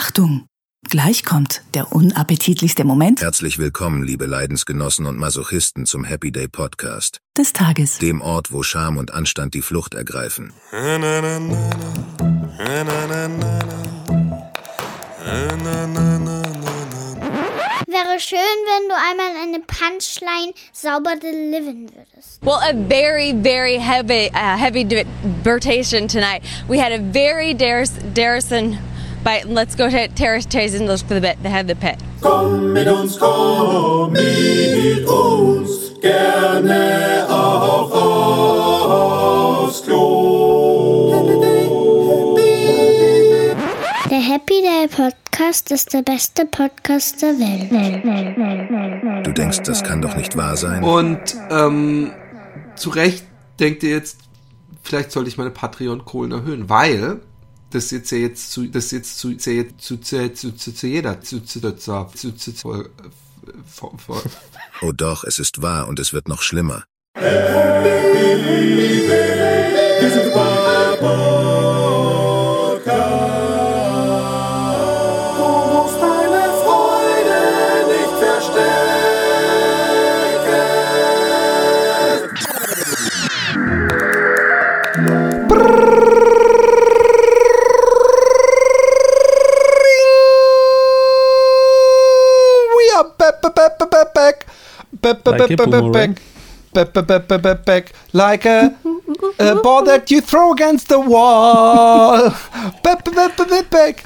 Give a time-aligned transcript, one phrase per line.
[0.00, 0.46] Achtung!
[0.88, 7.18] Gleich kommt der unappetitlichste Moment Herzlich willkommen, liebe Leidensgenossen und Masochisten zum Happy Day Podcast,
[7.36, 7.98] des Tages.
[7.98, 10.52] dem Ort, wo Scham und Anstand die Flucht ergreifen.
[17.90, 22.40] Wäre schön, wenn du einmal eine Punchline sauber delivern würdest.
[22.42, 26.42] Well, a very, very heavy, uh, heavy debatation tonight.
[26.68, 27.52] We had a very
[28.14, 28.78] Darrison
[29.24, 29.46] bite.
[29.48, 31.42] Let's go to Terrace Chase and look for the bit.
[31.42, 31.96] They have the pit.
[32.20, 37.92] Komm mit uns, komm mit uns, gerne auch
[39.64, 41.28] aufs Klo.
[44.10, 47.70] Der Happy Day Podcast ist der beste Podcast der Welt.
[49.26, 50.82] Du denkst, das kann doch nicht wahr sein?
[50.82, 52.12] Und ähm,
[52.74, 53.24] zu Recht
[53.60, 54.18] denkt ihr jetzt,
[54.82, 57.20] vielleicht sollte ich meine Patreon-Kohlen erhöhen, weil
[57.70, 59.98] das jetzt jetzt zu, das jetzt zu, zu, zu,
[60.56, 62.88] zu, zu, jeder, zu, zu, zu, zu, zu, äh,
[64.82, 66.84] Oh doch, es ist wahr und es wird noch schlimmer.
[97.64, 98.76] back like a,
[99.38, 102.30] a ball that you throw against the wall.
[102.82, 104.04] Back, back, back,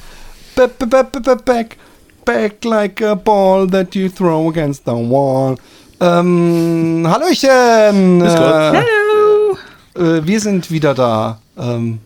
[1.45, 1.77] back,
[2.25, 5.57] back like a ball that you throw against the wall.
[5.99, 7.49] Ähm, Hallöchen!
[7.49, 9.57] Ähm, äh, Hallo!
[9.95, 11.39] Äh, wir sind wieder da.
[11.57, 11.99] Ähm,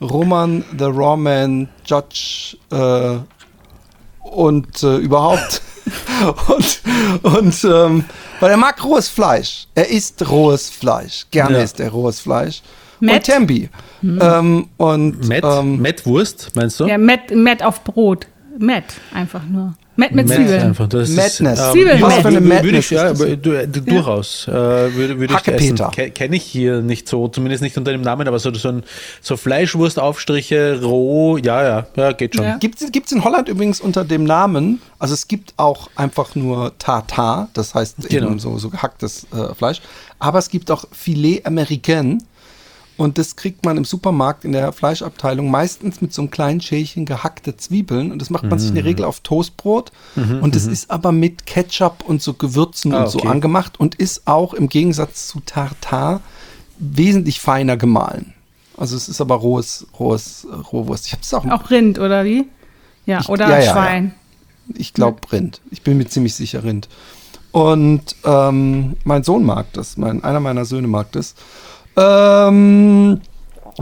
[0.00, 3.18] Roman, The Raw Man, Judge äh,
[4.22, 5.62] und äh, überhaupt.
[6.48, 6.80] und
[7.22, 8.04] und ähm,
[8.40, 9.66] weil er mag rohes Fleisch.
[9.74, 11.26] Er isst rohes Fleisch.
[11.30, 11.62] Gerne Ja.
[11.64, 12.62] isst er rohes Fleisch.
[13.00, 13.14] Matt?
[13.16, 13.68] Und Tembi.
[14.02, 16.86] Ähm, und Matt, ähm, Matt Wurst, meinst du?
[16.86, 18.26] Ja, Matt, Matt auf Brot.
[18.58, 19.74] Matt, einfach nur.
[19.98, 20.62] Matt mit Matt Zwiebeln.
[20.62, 20.88] einfach.
[20.88, 21.58] Das Madness.
[21.58, 24.46] Ist, Zwiebeln- was für eine Madness ich, ja, durchaus.
[24.46, 25.76] Äh, würde, würde ich essen.
[25.90, 28.84] Ke- Kenne ich hier nicht so, zumindest nicht unter dem Namen, aber so, so, ein,
[29.20, 32.44] so Fleischwurstaufstriche, roh, ja, ja, ja, geht schon.
[32.44, 32.58] Ja.
[32.58, 37.48] Gibt es in Holland übrigens unter dem Namen, also es gibt auch einfach nur Tartar,
[37.54, 38.28] das heißt Genau.
[38.28, 39.80] eben so, so gehacktes äh, Fleisch,
[40.18, 42.18] aber es gibt auch Filet Américain
[42.98, 47.06] und das kriegt man im Supermarkt in der Fleischabteilung meistens mit so einem kleinen Schälchen
[47.06, 48.78] gehackte Zwiebeln und das macht man sich in Mhm.
[48.80, 49.90] der Regel auf Toastbrot
[50.42, 53.28] und das ist aber mit Ketchup und so Gewürzen Ah, und so okay.
[53.28, 56.20] angemacht und ist auch im Gegensatz zu Tartar
[56.78, 58.34] wesentlich feiner gemahlen.
[58.76, 61.06] Also es ist aber rohes, rohes, Rohwurst.
[61.06, 62.46] Ich habe es auch Auch Rind, oder wie?
[63.06, 64.14] Ja, Ich- oder ja, ja, Schwein.
[64.74, 65.60] ich glaube Rind.
[65.70, 66.88] Ich bin mir ziemlich sicher Rind.
[67.50, 69.96] Und ähm, mein Sohn mag das.
[69.96, 71.34] Mein, einer meiner Söhne mag das.
[71.98, 73.20] Ähm,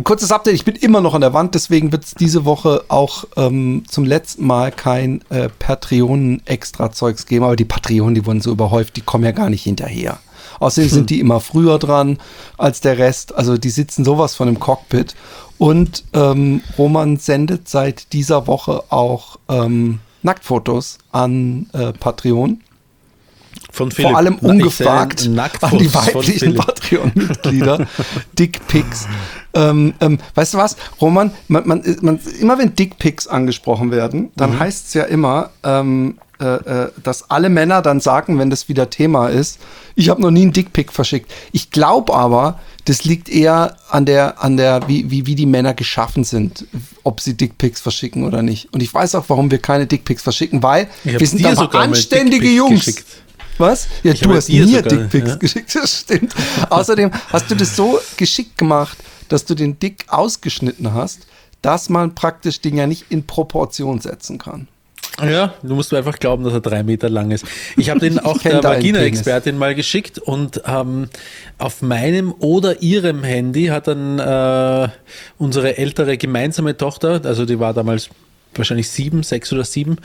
[0.03, 0.55] kurzes Update.
[0.55, 4.05] Ich bin immer noch an der Wand, deswegen wird es diese Woche auch ähm, zum
[4.05, 7.45] letzten Mal kein äh, Patreon-Extra-Zeugs geben.
[7.45, 10.19] Aber die Patreonen, die wurden so überhäuft, die kommen ja gar nicht hinterher.
[10.61, 12.19] Außerdem sind die immer früher dran
[12.57, 13.35] als der Rest.
[13.35, 15.15] Also die sitzen sowas von im Cockpit.
[15.59, 22.61] Und ähm, Roman sendet seit dieser Woche auch ähm, Nacktfotos an äh, Patreon.
[23.77, 24.11] Von Philipp.
[24.11, 25.29] Vor allem ungefragt
[25.61, 26.55] an die weiblichen.
[26.55, 27.87] Patreon-Mitglieder.
[28.39, 29.07] Dickpics.
[29.53, 31.31] Ähm, ähm, weißt du was, Roman?
[31.49, 34.61] Man, man, man, immer wenn Dickpics angesprochen werden, dann Mhm.
[34.61, 38.89] heißt es ja immer, ähm, äh, äh, dass alle Männer dann sagen, wenn das wieder
[38.89, 39.59] Thema ist,
[39.95, 41.31] ich habe noch nie einen Dickpic verschickt.
[41.53, 45.75] Ich glaube aber, das liegt eher an der, an der, wie, wie, wie die Männer
[45.75, 46.67] geschaffen sind,
[47.05, 48.73] ob sie Dickpics verschicken oder nicht.
[48.73, 52.85] Und ich weiß auch, warum wir keine Dickpics verschicken, weil wir sind aber anständige Jungs.
[52.87, 53.05] geschickt.
[53.59, 53.89] Was?
[54.03, 55.37] Ja, Ich du hast mir sogar, Dickpics ja.
[55.37, 56.35] geschickt, das stimmt.
[56.71, 61.27] Außerdem hast du das so geschickt gemacht, dass du den Dick ausgeschnitten hast,
[61.63, 64.69] dass man praktisch den ja nicht in Proportion setzen kann.
[65.23, 67.47] Ja, du musst mir einfach glauben, dass er drei Meter lang ist.
[67.77, 71.09] Ich habe den auch der Vagina-Expertin mal geschickt und ähm,
[71.59, 74.89] auf meinem oder ihrem Handy hat dann äh,
[75.39, 78.11] unsere ältere gemeinsame Tochter, also die war damals
[78.59, 79.97] wahrscheinlich sieben, sechs oder sieben,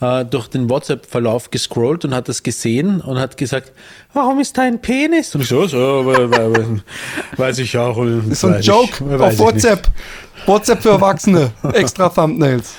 [0.00, 3.72] äh, durch den WhatsApp-Verlauf gescrollt und hat das gesehen und hat gesagt,
[4.12, 5.34] warum ist da ein Penis?
[5.34, 5.78] Und ich so, so
[7.36, 8.02] weiß ich auch.
[8.04, 9.88] Ist so ein Joke auf WhatsApp.
[10.46, 11.52] WhatsApp für Erwachsene.
[11.72, 12.74] Extra Thumbnails.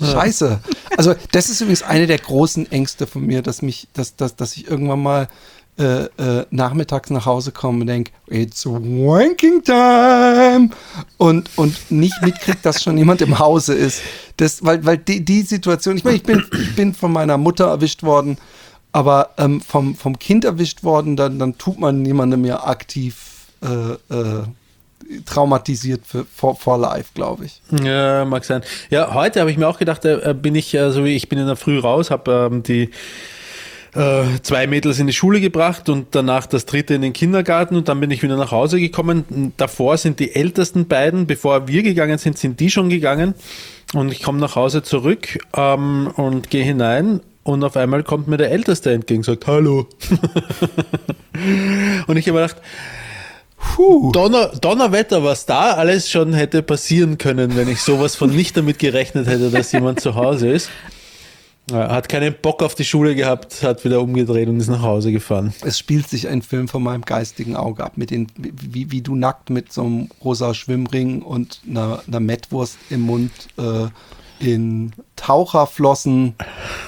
[0.00, 0.60] Scheiße.
[0.96, 4.56] Also, das ist übrigens eine der großen Ängste von mir, dass mich, dass, dass, dass
[4.56, 5.28] ich irgendwann mal
[5.76, 10.70] äh, äh, nachmittags nach Hause komme und denke, it's wanking time
[11.18, 14.00] und, und nicht mitkriegt, dass schon jemand im Hause ist.
[14.36, 16.44] Das, weil weil die, die Situation, ich meine, ich bin,
[16.76, 18.38] bin von meiner Mutter erwischt worden,
[18.92, 24.14] aber ähm, vom, vom Kind erwischt worden, dann, dann tut man niemandem ja aktiv äh,
[24.14, 24.44] äh,
[25.24, 27.60] traumatisiert für, for, for life, glaube ich.
[27.82, 28.62] Ja, mag sein.
[28.90, 31.56] Ja, heute habe ich mir auch gedacht, äh, bin ich, also ich bin in der
[31.56, 32.90] Früh raus, habe ähm, die
[33.94, 37.88] äh, zwei Mädels in die Schule gebracht und danach das dritte in den Kindergarten und
[37.88, 39.52] dann bin ich wieder nach Hause gekommen.
[39.56, 43.34] Davor sind die ältesten beiden, bevor wir gegangen sind, sind die schon gegangen
[43.92, 48.36] und ich komme nach Hause zurück ähm, und gehe hinein und auf einmal kommt mir
[48.36, 49.86] der Älteste entgegen und sagt Hallo.
[52.06, 52.56] und ich habe gedacht,
[54.12, 58.78] Donner, Donnerwetter, was da alles schon hätte passieren können, wenn ich sowas von nicht damit
[58.78, 60.70] gerechnet hätte, dass jemand zu Hause ist.
[61.72, 65.54] Hat keinen Bock auf die Schule gehabt, hat wieder umgedreht und ist nach Hause gefahren.
[65.62, 69.16] Es spielt sich ein Film von meinem geistigen Auge ab, mit den, wie, wie du
[69.16, 73.86] nackt mit so einem rosa Schwimmring und einer, einer Mettwurst im Mund äh,
[74.40, 76.34] in Taucherflossen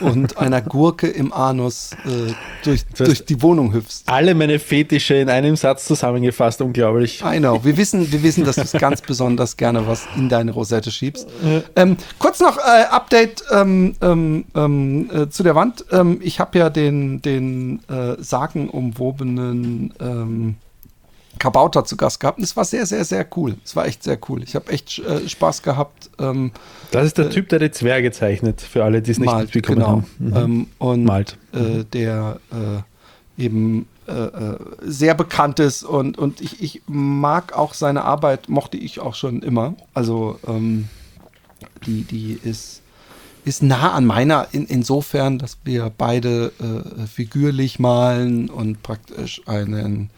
[0.00, 2.32] und einer Gurke im Anus äh,
[2.64, 4.02] durch, Das heißt- durch die Wohnung hüpfst.
[4.06, 7.22] Alle meine Fetische in einem Satz zusammengefasst, unglaublich.
[7.24, 7.64] I know.
[7.64, 11.28] Wir wissen, wir wissen, dass du es ganz besonders gerne was in deine Rosette schiebst.
[11.76, 15.84] Ähm, kurz noch äh, Update ähm, ähm, ähm, äh, zu der Wand.
[15.92, 20.56] Ähm, ich habe ja den, den äh, sagenumwobenen ähm,
[21.38, 22.38] Kabauter zu Gast gehabt.
[22.38, 23.56] Und es war sehr, sehr, sehr cool.
[23.64, 24.42] Es war echt sehr cool.
[24.42, 26.10] Ich habe echt äh, Spaß gehabt.
[26.18, 26.52] Ähm,
[26.90, 29.78] Das ist der Typ, der die Zwerge zeichnet, für alle, die es nicht Malt, mitbekommen
[29.78, 29.88] genau.
[29.88, 30.06] haben.
[30.18, 30.36] Mhm.
[30.36, 31.36] Ähm, und Malt.
[31.52, 37.74] Äh, der äh, eben äh, äh, sehr bekannt ist und, und ich, ich mag auch
[37.74, 39.74] seine Arbeit, mochte ich auch schon immer.
[39.94, 40.88] Also ähm,
[41.86, 42.82] die, die ist,
[43.44, 50.10] ist nah an meiner in, insofern, dass wir beide äh, figürlich malen und praktisch einen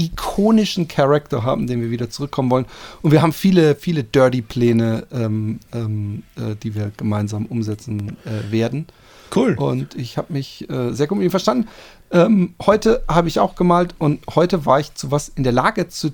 [0.00, 2.66] ikonischen Charakter haben, den wir wieder zurückkommen wollen.
[3.02, 8.86] Und wir haben viele, viele Dirty-Pläne, ähm, ähm, äh, die wir gemeinsam umsetzen äh, werden.
[9.34, 9.54] Cool.
[9.54, 11.68] Und ich habe mich äh, sehr gut mit ihm verstanden.
[12.10, 15.88] Ähm, heute habe ich auch gemalt und heute war ich zu was in der Lage
[15.88, 16.10] zu,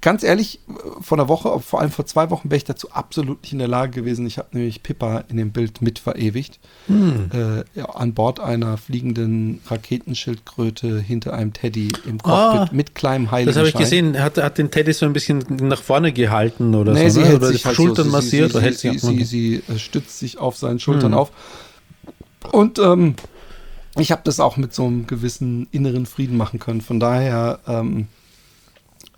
[0.00, 0.60] ganz ehrlich,
[1.00, 3.68] vor einer Woche, vor allem vor zwei Wochen, wäre ich dazu absolut nicht in der
[3.68, 4.26] Lage gewesen.
[4.26, 6.58] Ich habe nämlich Pippa in dem Bild mit verewigt.
[6.86, 7.30] Hm.
[7.32, 13.30] Äh, ja, an Bord einer fliegenden Raketenschildkröte hinter einem Teddy im Cockpit Ah, mit kleinem
[13.30, 13.46] Heiligenschein.
[13.64, 14.14] Das habe ich gesehen.
[14.14, 17.16] Er hat, hat den Teddy so ein bisschen nach vorne gehalten oder Nee, so.
[17.16, 17.26] sie ne?
[17.26, 18.52] hält oder sich die halt Schultern so, massiert.
[18.52, 21.18] Sie, sie, äh, stützt sich auf seinen Schultern Hm.
[21.18, 21.32] auf.
[22.52, 23.14] Und ähm,
[23.98, 26.80] ich habe das auch mit so einem gewissen inneren Frieden machen können.
[26.80, 28.06] Von daher, ähm,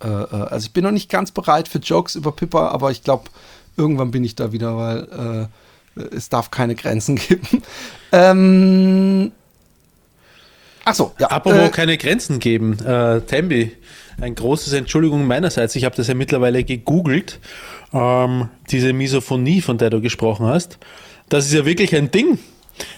[0.03, 3.03] äh, äh, also ich bin noch nicht ganz bereit für Jokes über Pippa, aber ich
[3.03, 3.25] glaube,
[3.77, 5.49] irgendwann bin ich da wieder, weil
[5.97, 7.63] äh, es darf keine Grenzen geben.
[8.11, 9.31] Ähm,
[10.85, 11.27] ach so, ja.
[11.27, 12.79] Apropos äh, keine Grenzen geben.
[12.85, 13.75] Äh, Tembi,
[14.21, 15.75] ein großes Entschuldigung meinerseits.
[15.75, 17.39] Ich habe das ja mittlerweile gegoogelt.
[17.93, 20.77] Ähm, diese Misophonie, von der du gesprochen hast.
[21.29, 22.39] Das ist ja wirklich ein Ding.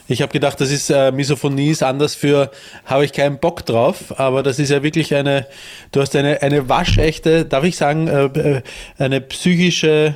[0.08, 2.52] Ich habe gedacht, das ist äh, Misophonie ist anders für
[2.86, 5.48] habe ich keinen Bock drauf, aber das ist ja wirklich eine,
[5.92, 8.62] du hast eine, eine waschechte, darf ich sagen, äh, äh,
[8.98, 10.16] eine psychische,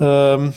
[0.00, 0.52] ähm,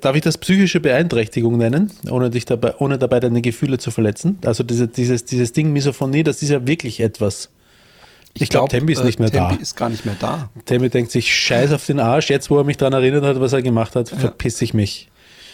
[0.00, 4.38] darf ich das psychische Beeinträchtigung nennen, ohne dich dabei, ohne dabei deine Gefühle zu verletzen?
[4.44, 7.50] Also diese, dieses, dieses Ding Misophonie, das ist ja wirklich etwas.
[8.32, 9.60] Ich, glaube, glaub, Tembi ist äh, nicht mehr Tembi da.
[9.60, 10.50] ist gar nicht mehr da.
[10.64, 13.52] Tembi denkt sich, scheiß auf den Arsch, jetzt wo er mich daran erinnert hat, was
[13.52, 15.09] er gemacht hat, verpiss ich mich.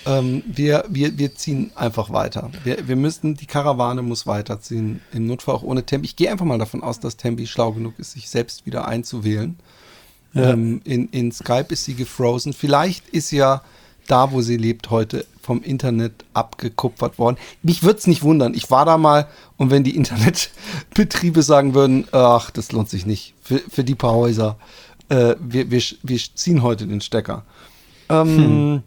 [0.07, 2.51] Ähm, wir, wir, wir ziehen einfach weiter.
[2.65, 5.01] Wir, wir müssen, die Karawane muss weiterziehen.
[5.13, 6.07] Im Notfall auch ohne Tempi.
[6.07, 9.57] Ich gehe einfach mal davon aus, dass Tempi schlau genug ist, sich selbst wieder einzuwählen.
[10.33, 10.51] Ja.
[10.51, 12.53] Ähm, in, in Skype ist sie gefrozen.
[12.53, 13.63] Vielleicht ist ja
[14.07, 17.37] da, wo sie lebt, heute vom Internet abgekupfert worden.
[17.63, 18.55] Mich würde es nicht wundern.
[18.55, 23.35] Ich war da mal und wenn die Internetbetriebe sagen würden, ach, das lohnt sich nicht
[23.43, 24.57] für, für die paar Häuser,
[25.09, 27.45] äh, wir, wir, wir ziehen heute den Stecker.
[28.09, 28.83] Ähm,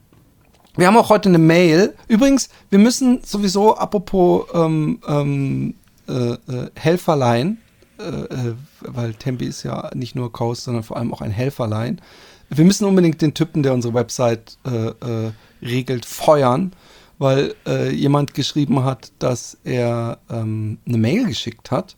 [0.76, 1.96] Wir haben auch heute eine Mail.
[2.08, 5.74] Übrigens, wir müssen sowieso, apropos ähm, ähm,
[6.08, 7.58] äh, äh, Helferlein,
[8.00, 12.02] äh, äh, weil Tempi ist ja nicht nur Coast, sondern vor allem auch ein Helferlein.
[12.50, 16.74] Wir müssen unbedingt den Typen, der unsere Website äh, äh, regelt, feuern,
[17.18, 17.54] weil
[17.92, 21.98] jemand geschrieben hat, dass er ähm, eine Mail geschickt hat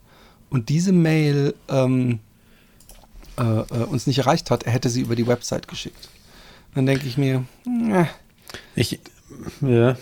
[0.49, 2.19] und diese Mail ähm,
[3.37, 4.63] äh, äh, uns nicht erreicht hat.
[4.63, 6.09] Er hätte sie über die Website geschickt.
[6.75, 8.05] Dann denke ich mir, äh,
[8.75, 8.99] Ich,
[9.61, 9.95] ja.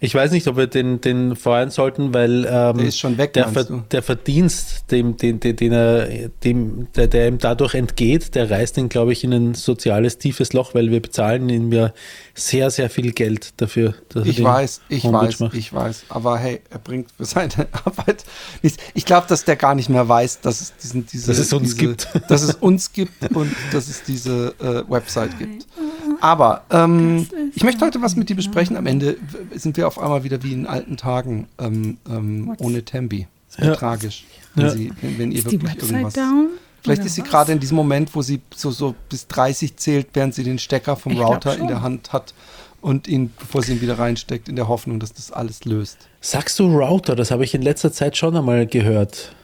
[0.00, 3.32] Ich weiß nicht, ob wir den, den feuern sollten, weil ähm, Der ist schon weg,
[3.32, 8.34] der, Ver, der Verdienst dem, den, den, den er, dem, der, der ihm dadurch entgeht,
[8.34, 11.94] der reißt ihn, glaube ich, in ein soziales tiefes Loch, weil wir bezahlen ihm ja
[12.34, 13.94] sehr, sehr viel Geld dafür.
[14.10, 15.54] Dass er Ich weiß, ich Homepage weiß, macht.
[15.54, 16.04] ich weiß.
[16.10, 17.52] Aber hey, er bringt für seine
[17.84, 18.24] Arbeit
[18.60, 18.82] nichts.
[18.92, 21.76] Ich glaube, dass der gar nicht mehr weiß, dass es diesen, diese, Dass es uns
[21.76, 22.08] diese, gibt.
[22.28, 25.66] Dass es uns gibt und dass es diese äh, Website gibt.
[26.20, 28.76] Aber ähm, ich möchte heute was mit dir besprechen.
[28.76, 29.16] Am Ende
[29.54, 33.26] sind wir auf einmal wieder wie in alten Tagen ähm, ähm, ohne Tembi.
[33.48, 33.76] Das wäre Ja.
[33.76, 34.70] tragisch, wenn, Ja.
[34.72, 36.14] sie, wenn, wenn ihr Ist wirklich irgendwas.
[36.14, 36.48] down?
[36.82, 40.08] Vielleicht Oder ist sie gerade in diesem Moment, wo sie so, so bis 30 zählt,
[40.12, 42.34] während sie den Stecker vom Ich Router in der Hand hat
[42.82, 45.96] und ihn, bevor sie ihn wieder reinsteckt, in der Hoffnung, dass das alles löst.
[46.20, 47.16] Sagst du Router?
[47.16, 49.34] Das habe ich in letzter Zeit schon einmal gehört.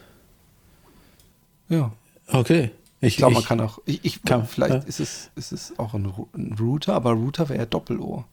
[1.71, 1.93] Ja.
[2.29, 2.71] Okay.
[3.00, 3.78] Ich, Ich glaube, man ich- kann auch.
[3.87, 4.80] Ich, ich, Kann, vielleicht ja.
[4.80, 8.25] ist, es, ist es auch ein, ein Router, aber Router wäre ja Doppel-O.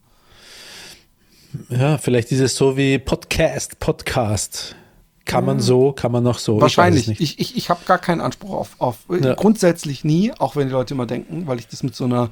[1.70, 4.76] Ja, vielleicht ist es so wie Podcast, Podcast.
[5.24, 6.56] Kann man so, kann man noch so.
[6.56, 7.06] Ich Wahrscheinlich.
[7.08, 7.20] nicht.
[7.20, 8.76] Ich, ich, ich habe gar keinen Anspruch auf.
[8.78, 9.34] auf Ja.
[9.34, 12.30] Grundsätzlich nie, auch wenn die Leute immer denken, weil ich das mit so einer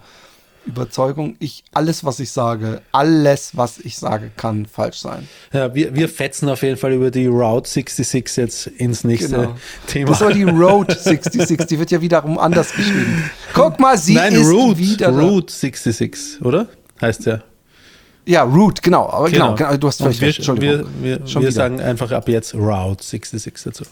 [0.67, 5.29] Überzeugung, ich alles, was ich sage, alles, was ich sage, kann falsch sein.
[5.53, 9.57] Ja, wir, wir fetzen auf jeden Fall über die Route 66 jetzt ins nächste Genau.
[9.87, 10.11] Thema.
[10.11, 13.31] Das war die Road 66, die wird ja wiederum anders geschrieben.
[13.55, 15.09] Guck mal, sie Nein, ist Route, wieder.
[15.11, 16.67] Route 66, oder?
[17.01, 17.41] Heißt ja.
[18.29, 19.09] Ja, Root, genau.
[19.09, 20.39] Aber genau, genau, du hast völlig recht.
[20.39, 20.87] Entschuldigung.
[21.01, 23.85] wir, wir, Schon wir sagen einfach ab jetzt Route 66 dazu.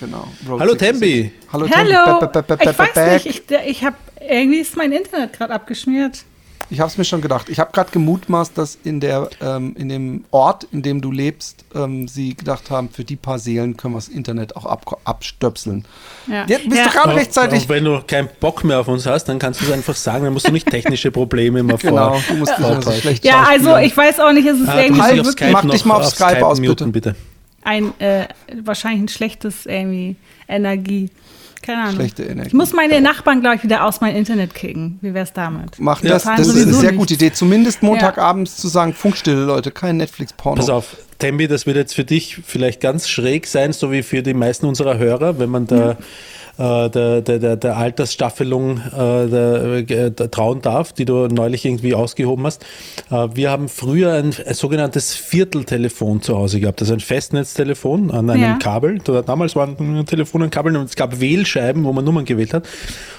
[0.00, 0.26] genau.
[0.48, 0.78] Road Hallo 66.
[0.78, 1.32] Tembi.
[1.52, 2.18] Hallo Hallo!
[2.26, 2.62] Tembi.
[2.70, 3.96] Ich weiß nicht, ich, ich habe
[4.28, 6.24] irgendwie ist mein Internet gerade abgeschmiert.
[6.70, 7.50] Ich habe es mir schon gedacht.
[7.50, 11.66] Ich habe gerade gemutmaßt, dass in, der, ähm, in dem Ort, in dem du lebst,
[11.74, 15.84] ähm, sie gedacht haben, für die paar Seelen können wir das Internet auch ab, abstöpseln.
[16.28, 16.46] Ja.
[16.46, 16.84] Jetzt bist Ja.
[16.84, 17.64] du gerade Auch, rechtzeitig.
[17.64, 20.24] auch wenn du keinen Bock mehr auf uns hast, dann kannst du es einfach sagen,
[20.24, 22.22] dann musst du nicht technische Probleme immer Genau, vor.
[22.28, 24.82] du musst immer so schlecht Ja, also ich weiß auch nicht, es ist Ah, du
[24.82, 27.16] irgendwie Halt, auf Skype mach noch dich mal auf Skype aus, muten, bitte.
[27.64, 28.28] ein äh,
[28.64, 30.16] wahrscheinlich ein schlechtes irgendwie
[30.48, 31.10] Energie.
[31.62, 31.94] Keine Ahnung.
[31.94, 32.48] Schlechte Energie.
[32.48, 34.98] Ich muss meine Nachbarn, glaube ich, wieder aus meinem Internet kicken.
[35.00, 35.78] Wie wär's damit?
[35.78, 37.32] Mach Ja, das, zahlen das ist eine sehr gute Idee.
[37.32, 40.60] Zumindest Montagabends zu sagen, Funkstille, Leute, kein Netflix-Porno.
[40.60, 44.22] Pass auf, Tembi, das wird jetzt für dich vielleicht ganz schräg sein, so wie für
[44.22, 45.96] die meisten unserer Hörer, wenn man da
[46.58, 52.44] äh, der, der, der, Altersstaffelung äh, der, äh, trauen darf, die du neulich irgendwie ausgehoben
[52.46, 52.62] hast.
[53.10, 58.28] Äh, wir haben früher ein, ein sogenanntes Vierteltelefon zu Hause gehabt, also ein Festnetztelefon an
[58.30, 58.58] einem Ja.
[58.58, 58.98] Kabel.
[59.02, 62.66] Da- Damals waren Telefone an Kabeln und es gab Wählscheiben, wo man Nummern gewählt hat.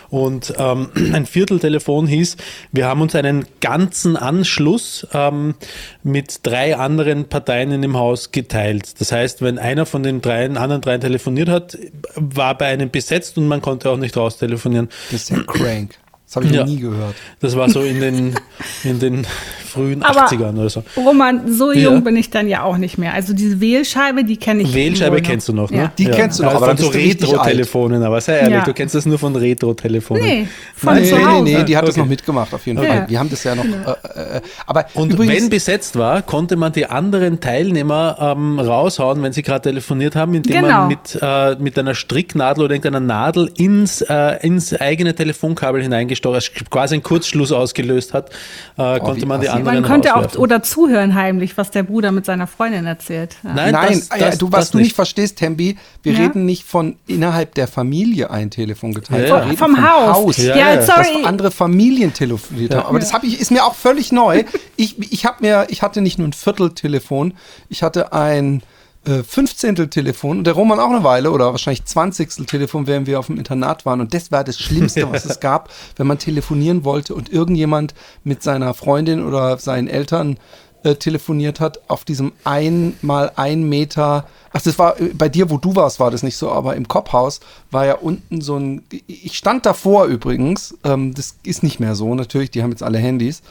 [0.09, 2.37] Und ähm, ein Vierteltelefon hieß,
[2.71, 5.55] wir haben uns einen ganzen Anschluss ähm,
[6.03, 8.99] mit drei anderen Parteien in dem Haus geteilt.
[8.99, 11.77] Das heißt, wenn einer von den dreien, anderen dreien telefoniert hat,
[12.15, 14.89] war bei einem besetzt und man konnte auch nicht raus telefonieren.
[15.11, 15.97] Das ist ja crank.
[16.33, 16.61] Das habe ich Ja.
[16.61, 17.13] noch nie gehört.
[17.41, 18.33] Das war so in den,
[18.83, 19.27] in den
[19.67, 20.83] frühen Aber- 80ern oder so.
[20.97, 21.81] Roman, so Ja.
[21.91, 23.13] jung bin ich dann ja auch nicht mehr.
[23.13, 24.73] Also diese Wählscheibe, die kenne ich.
[24.73, 25.77] Wählscheibe kennst du noch, ne?
[25.77, 25.91] Ja.
[25.97, 26.89] Die kennst du noch, Also aber von so.
[26.89, 28.63] Retro-Telefonen, aber sei ehrlich, Ja.
[28.65, 30.23] du kennst das nur von Retro-Telefonen.
[30.23, 31.43] Nee, von Nee, zu nee, Hause.
[31.43, 31.99] nee, die hat das Okay.
[32.01, 32.89] noch mitgemacht, auf jeden Ja.
[32.89, 33.05] Fall.
[33.09, 33.63] Wir haben das ja noch.
[33.65, 39.33] Äh, äh, aber Und wenn besetzt war, konnte man die anderen Teilnehmer ähm, raushauen, wenn
[39.33, 40.79] sie gerade telefoniert haben, indem Genau.
[40.79, 46.22] man mit, äh, mit einer Stricknadel oder irgendeiner Nadel ins, äh, ins eigene Telefonkabel hineingestochen,
[46.31, 48.29] also quasi einen Kurzschluss ausgelöst hat,
[48.77, 49.57] äh, konnte man die assi.
[49.57, 53.35] anderen Man konnte auch oder zuhören heimlich, was der Bruder mit seiner Freundin erzählt.
[53.43, 53.53] Ja.
[53.53, 56.19] Nein, Nein, das, ah ja, das, du, was das du nicht verstehst, Tembi, wir Ja?
[56.19, 59.27] reden nicht von innerhalb der Familie ein Telefon geteilt.
[59.27, 59.43] Ja, wir ja.
[59.45, 60.37] reden Vom Haus.
[60.37, 60.81] Ja, Ja, ja.
[60.81, 61.07] sorry.
[61.21, 62.85] dass andere Familien telefoniert haben.
[62.87, 64.43] Aber das habe ich, ist mir auch völlig neu.
[64.75, 67.33] Ich, ich habe mir, ich hatte nicht nur ein Vierteltelefon,
[67.69, 68.61] ich hatte ein
[69.05, 73.37] äh, Fünfzehnteltelefon und der Roman auch eine Weile oder wahrscheinlich Zwanzigsteltelefon, während wir auf dem
[73.37, 74.01] Internat waren.
[74.01, 77.93] Und das war das Schlimmste, was es gab, wenn man telefonieren wollte und irgendjemand
[78.23, 80.37] mit seiner Freundin oder seinen Eltern
[80.83, 85.49] äh, telefoniert hat, auf diesem ein mal ein Meter, ach, das war äh, bei dir,
[85.49, 87.39] wo du warst, war das nicht so, aber im Kopfhaus
[87.71, 92.13] war ja unten so ein, ich stand davor übrigens, ähm, das ist nicht mehr so,
[92.15, 93.41] natürlich, die haben jetzt alle Handys,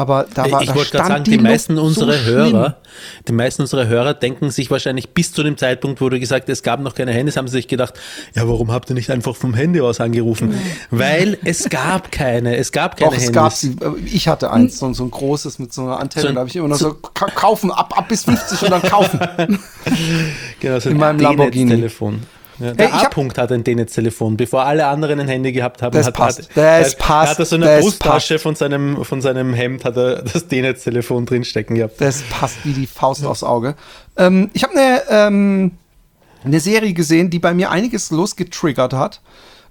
[0.00, 2.52] aber da war, ich wollte gerade sagen, die, Luft meisten so unserer schlimm.
[2.52, 2.76] Hörer,
[3.28, 6.52] die meisten unserer Hörer denken sich wahrscheinlich bis zu dem Zeitpunkt, wo du gesagt hast,
[6.58, 7.94] es gab noch keine Handys, haben sie sich gedacht,
[8.34, 10.54] ja, warum habt ihr nicht einfach vom Handy aus angerufen?
[10.90, 13.34] Weil es gab keine, es gab keine Doch, es Handys.
[13.34, 13.76] gab sie.
[13.80, 16.22] äh, Ich hatte eins, so, so ein großes mit so einer Antenne.
[16.22, 18.70] So ein- da habe ich immer noch so, ka- kaufen, ab, ab bis 50 und
[18.70, 19.20] dann kaufen.
[20.60, 21.70] Genau, so In ein meinem Lamborghini.
[21.74, 22.20] telefon
[22.60, 24.36] Ja, der Hey, A-Punkt hat ein D-Netz-Telefon.
[24.36, 26.38] Bevor alle anderen ein Handy gehabt haben, Das hat, passt.
[26.40, 27.30] hat, Das hat, passt.
[27.32, 31.26] hat er so eine Das Brusttasche von seinem, von seinem Hemd, hat er das D-Netz-Telefon
[31.26, 32.00] drinstecken gehabt.
[32.00, 33.74] Das passt wie die Faust aufs Auge.
[34.16, 35.70] Ähm, ich habe eine ähm,
[36.44, 39.20] eine Serie gesehen, die bei mir einiges losgetriggert hat.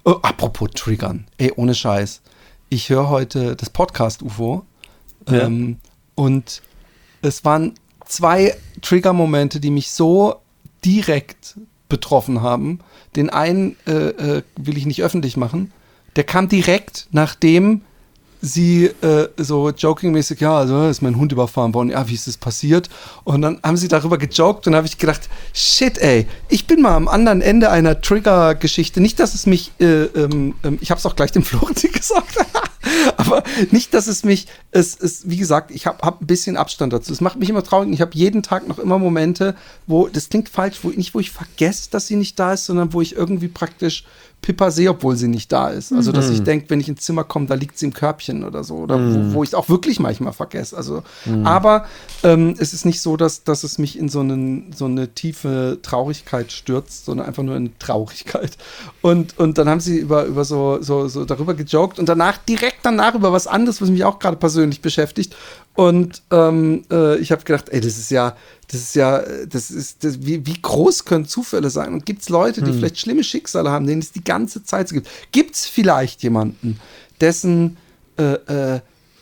[0.05, 1.25] Oh, apropos Triggern.
[1.37, 2.21] Ey, ohne Scheiß.
[2.69, 4.65] Ich höre heute das Podcast UFO.
[5.29, 5.45] Ja.
[5.45, 5.77] Ähm,
[6.15, 6.61] und
[7.21, 7.73] es waren
[8.05, 10.35] zwei Trigger-Momente, die mich so
[10.85, 11.55] direkt
[11.89, 12.79] betroffen haben.
[13.15, 15.71] Den einen äh, äh, will ich nicht öffentlich machen.
[16.15, 17.81] Der kam direkt, nachdem
[18.41, 22.37] sie äh, so jokingmäßig, ja, also ist mein Hund überfahren worden, ja, wie ist das
[22.37, 22.89] passiert?
[23.23, 26.95] Und dann haben sie darüber gejoked und habe ich gedacht, shit, ey, ich bin mal
[26.95, 29.01] am anderen Ende einer Trigger-Geschichte.
[29.01, 32.37] Nicht, dass es mich, äh, ähm, ähm, ich habe es auch gleich dem Florentin gesagt,
[33.17, 36.93] aber nicht, dass es mich, es ist, wie gesagt, ich habe hab ein bisschen Abstand
[36.93, 37.11] dazu.
[37.11, 37.91] Es macht mich immer traurig.
[37.91, 39.55] Ich habe jeden Tag noch immer Momente,
[39.87, 42.93] wo, das klingt falsch, wo nicht, wo ich vergesse, dass sie nicht da ist, sondern
[42.93, 44.05] wo ich irgendwie praktisch
[44.41, 45.91] Pippa sehe, obwohl sie nicht da ist.
[45.91, 48.63] Also, dass ich denke, wenn ich ins Zimmer komme, da liegt sie im Körbchen oder
[48.63, 48.75] so.
[48.77, 50.77] Oder wo, wo ich es auch wirklich manchmal vergesse.
[50.77, 51.03] Also,
[51.43, 51.85] aber
[52.23, 55.79] ähm, es ist nicht so, dass, dass es mich in so, einen, so eine tiefe
[55.81, 58.57] Traurigkeit stürzt, sondern einfach nur in Traurigkeit.
[59.01, 62.79] Und, und dann haben sie über, über so, so, so darüber gejoked und danach, direkt
[62.83, 65.35] danach über was anderes, was mich auch gerade persönlich beschäftigt.
[65.75, 68.35] Und ähm, äh, ich habe gedacht, ey, das ist ja,
[68.67, 71.93] das ist ja, das ist, das, wie, wie groß können Zufälle sein?
[71.93, 74.95] Und gibt es Leute, die vielleicht schlimme Schicksale haben, denen es die ganze Zeit so
[74.95, 75.07] gibt?
[75.31, 76.79] Gibt es vielleicht jemanden,
[77.21, 77.77] dessen
[78.17, 78.33] äh,
[78.75, 78.79] äh,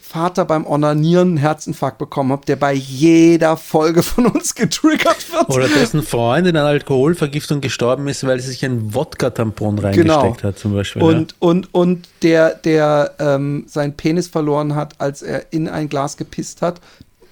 [0.07, 5.49] Vater beim Onanieren einen Herzinfarkt bekommen hat, der bei jeder Folge von uns getriggert wird?
[5.49, 10.57] Oder dessen Freund in einer Alkoholvergiftung gestorben ist, weil sie sich ein Wodka-Tampon reingesteckt hat,
[10.57, 11.01] zum Beispiel.
[11.01, 11.13] Genau.
[11.13, 16.15] Und, und, und der, der ähm, seinen Penis verloren hat, als er in ein Glas
[16.15, 16.79] gepisst hat.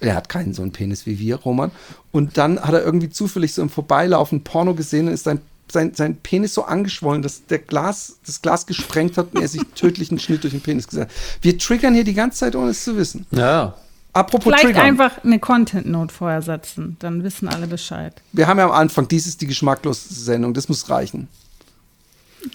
[0.00, 1.70] Er hat keinen so einen Penis wie wir, Roman.
[2.12, 5.94] Und dann hat er irgendwie zufällig so im Vorbeilaufen Porno gesehen und ist sein, sein,
[5.94, 10.18] sein Penis so angeschwollen, dass der Glas, das Glas gesprengt hat und er sich tödlichen
[10.18, 11.42] Schnitt durch den Penis gesetzt hat.
[11.42, 13.26] Wir triggern hier die ganze Zeit, ohne es zu wissen.
[13.30, 13.38] ja.
[13.38, 13.74] ja.
[14.16, 14.86] Apropos Vielleicht Triggern.
[14.86, 18.14] einfach eine Content-Note vorher setzen, dann wissen alle Bescheid.
[18.32, 21.28] Wir haben ja am Anfang, dies ist die geschmacklose Sendung, das muss reichen.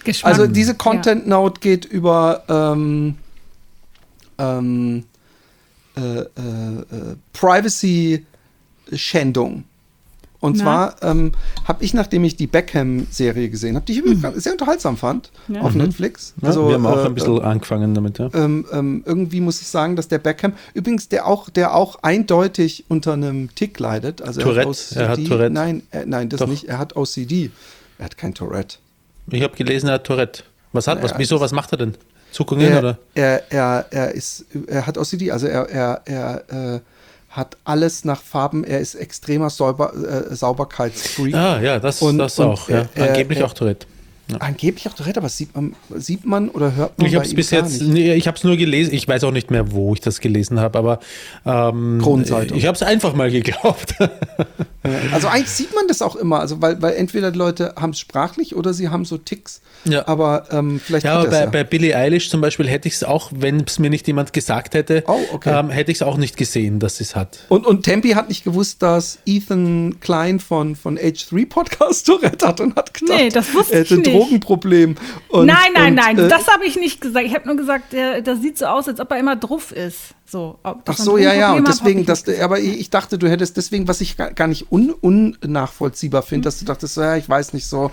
[0.02, 0.32] Geschmack.
[0.32, 3.14] Also diese Content Note geht über ähm,
[4.38, 5.04] ähm,
[5.96, 9.64] äh, äh, äh, Privacy-Schändung.
[10.42, 10.62] Und Na?
[10.62, 11.32] zwar ähm,
[11.66, 15.60] habe ich, nachdem ich die Beckham-Serie gesehen habe, die ich übrigens sehr unterhaltsam fand Ja.
[15.60, 16.34] auf Netflix.
[16.42, 18.28] Ja, wir haben auch äh, ein bisschen angefangen damit, ja.
[18.34, 22.84] ähm, ähm, irgendwie muss ich sagen, dass der Beckham, übrigens der auch, der auch eindeutig
[22.88, 24.20] unter einem Tick leidet.
[24.20, 25.54] Also Tourette, er hat Tourette.
[25.54, 26.48] Nein, äh, nein, das Doch.
[26.48, 26.64] nicht.
[26.64, 27.52] Er hat OCD.
[27.98, 28.78] Er hat kein Tourette.
[29.30, 30.42] Ich habe gelesen, er hat Tourette.
[30.72, 31.94] Was hat, was, wieso, was macht er denn?
[32.32, 32.98] Zuckungen Er, oder?
[33.14, 36.80] er, er, er ist, er hat OCD, also er, er, er äh,
[37.32, 38.62] hat alles nach Farben.
[38.62, 39.92] Er ist extremer Sauber,
[40.30, 41.34] äh, Sauberkeitsfreak.
[41.34, 42.68] Ah, ja, das, Und- das und, auch.
[42.68, 42.86] Ja.
[42.94, 43.86] äh, Angeblich äh, auch Tourette.
[44.38, 47.50] Angeblich auch Tourette, aber sieht man, sieht man oder hört man Ich habe es bis
[47.50, 48.94] jetzt, nee, ich habe es nur gelesen.
[48.94, 51.00] Ich weiß auch nicht mehr, wo ich das gelesen habe, aber
[51.44, 52.56] ähm, Kronenzeitung.
[52.56, 53.94] ich habe es einfach mal geglaubt.
[55.12, 58.00] Also eigentlich sieht man das auch immer, also weil, weil entweder die Leute haben es
[58.00, 59.60] sprachlich oder sie haben so Ticks.
[59.84, 60.06] Ja.
[60.08, 61.46] Aber ähm, vielleicht Ja, aber das bei, ja.
[61.50, 64.74] bei Billie Eilish zum Beispiel hätte ich es auch, wenn es mir nicht jemand gesagt
[64.74, 65.58] hätte, Oh, okay.
[65.58, 67.40] ähm, hätte ich es auch nicht gesehen, dass sie es hat.
[67.48, 72.60] Und, und Tempi hat nicht gewusst, dass Ethan Klein von, von H3 Podcast Tourette hat
[72.60, 74.14] und hat gedacht, Nee, das wusste er ich hätte ein nicht.
[74.16, 74.94] Drogenproblem.
[75.28, 77.26] Und, nein, nein, und, nein, äh, das habe ich nicht gesagt.
[77.26, 79.98] Ich habe nur gesagt, der, das sieht so aus, als ob er immer drauf ist.
[80.26, 83.28] So, ob- Ach so, ja, ja, und deswegen, dass, nicht aber ich ich dachte, du
[83.28, 87.28] hättest deswegen, was ich gar, gar nicht un, unnachvollziehbar finde, dass du dachtest, ja, ich
[87.28, 87.90] weiß nicht so,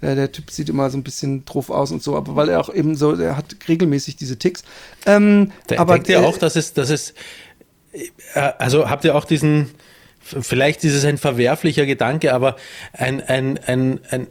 [0.00, 2.60] äh, der Typ sieht immer so ein bisschen drauf aus und so, aber weil er
[2.60, 4.62] auch eben so, er hat regelmäßig diese Ticks.
[5.06, 7.14] Ähm, Der, aber denkt ihr äh, auch, dass es, dass es,
[8.34, 9.70] äh, also habt ihr auch diesen,
[10.20, 12.56] vielleicht ist es ein verwerflicher Gedanke, aber
[12.92, 14.28] ein, ein, ein, ein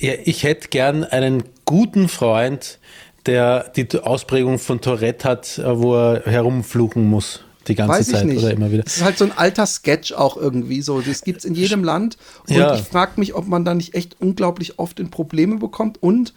[0.00, 2.78] ich hätte gern einen guten Freund,
[3.24, 8.14] der die Ausprägung von Tourette hat, äh, wo er herumfluchen muss die ganze Weiß ich
[8.14, 8.38] Zeit nicht.
[8.38, 8.82] oder immer wieder.
[8.82, 11.00] Das ist halt so ein alter Sketch auch irgendwie so.
[11.00, 12.16] Das gibt es in jedem Land.
[12.48, 12.74] Und Ja.
[12.74, 16.02] ich frage mich, ob man da nicht echt unglaublich oft in Probleme bekommt.
[16.02, 16.34] Und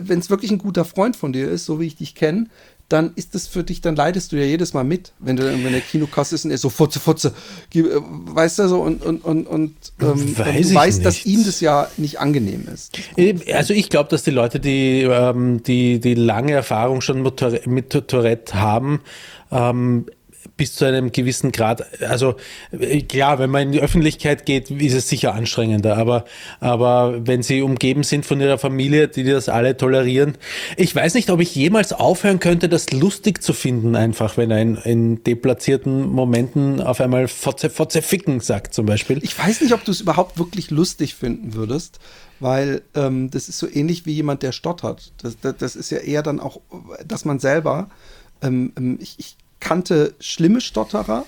[0.00, 2.46] wenn es wirklich ein guter Freund von dir ist, so wie ich dich kenne,
[2.90, 5.72] dann ist das für dich, dann leidest du ja jedes Mal mit, wenn du wenn
[5.72, 7.32] der Kinokasse ist und er so Futze, Futze,
[7.74, 11.26] äh, weißt du so und und und und ähm, Weiß du weißt, dass nicht.
[11.26, 12.98] ihm das ja nicht angenehm ist.
[13.54, 17.68] Also ich glaube, dass die Leute, die, ähm, die, die lange Erfahrung schon mit Tourette,
[17.70, 19.00] mit Tourette haben,
[19.50, 20.04] ähm,
[20.56, 22.36] bis zu einem gewissen Grad, also
[22.70, 26.24] äh, klar, wenn man in die Öffentlichkeit geht, ist es sicher anstrengender, aber,
[26.60, 30.38] aber wenn sie umgeben sind von ihrer Familie, die das alle tolerieren,
[30.76, 34.60] ich weiß nicht, ob ich jemals aufhören könnte, das lustig zu finden, einfach, wenn er
[34.60, 39.18] in, in deplatzierten Momenten auf einmal Fotze, Fotze ficken sagt, zum Beispiel.
[39.22, 41.98] Ich weiß nicht, ob du es überhaupt wirklich lustig finden würdest,
[42.38, 45.12] weil ähm, das ist so ähnlich wie jemand, der stottert.
[45.18, 46.60] Das, das, das ist ja eher dann auch,
[47.06, 47.88] dass man selber,
[48.42, 51.24] ähm, ähm, ich, ich kannte schlimme Stotterer.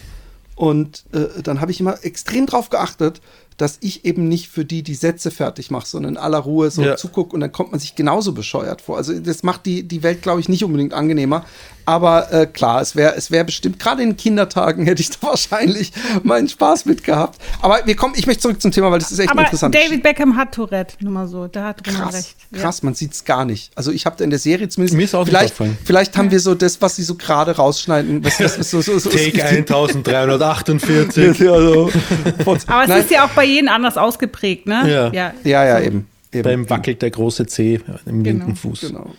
[0.54, 3.20] Und äh, dann habe ich immer extrem drauf geachtet,
[3.56, 6.82] dass ich eben nicht für die die Sätze fertig mache, sondern in aller Ruhe so
[6.82, 6.96] Ja.
[6.96, 8.96] zuguck und dann kommt man sich genauso bescheuert vor.
[8.98, 11.44] Also das macht die, die Welt, glaube ich, nicht unbedingt angenehmer.
[11.88, 15.92] Aber äh, klar, es wäre es wär bestimmt, gerade in Kindertagen hätte ich da wahrscheinlich
[16.24, 17.40] meinen Spaß mit gehabt.
[17.62, 19.72] Aber wir kommen, ich möchte zurück zum Thema, weil das ist echt Aber interessant.
[19.74, 21.46] David Beckham hat Tourette, nur mal so.
[21.46, 22.36] Da hat Roman Krass, recht.
[22.50, 22.60] Ja.
[22.60, 23.70] krass, man sieht es gar nicht.
[23.76, 24.96] Also ich habe in der Serie zumindest.
[24.96, 28.24] Mir ist auch vielleicht, vielleicht haben wir so das, was sie so gerade rausschneiden.
[28.24, 31.38] Was, was, was, so, so, so, Take 1348.
[31.46, 31.90] Ja, so.
[32.44, 33.00] Aber es Nein.
[33.00, 34.82] ist ja auch bei jedem anders ausgeprägt, ne?
[34.86, 35.12] Ja.
[35.12, 35.34] ja.
[35.44, 36.06] Ja, ja, eben.
[36.32, 36.42] eben.
[36.42, 38.80] Beim wackelt der große C im linken Fuß.
[38.80, 39.10] Genau.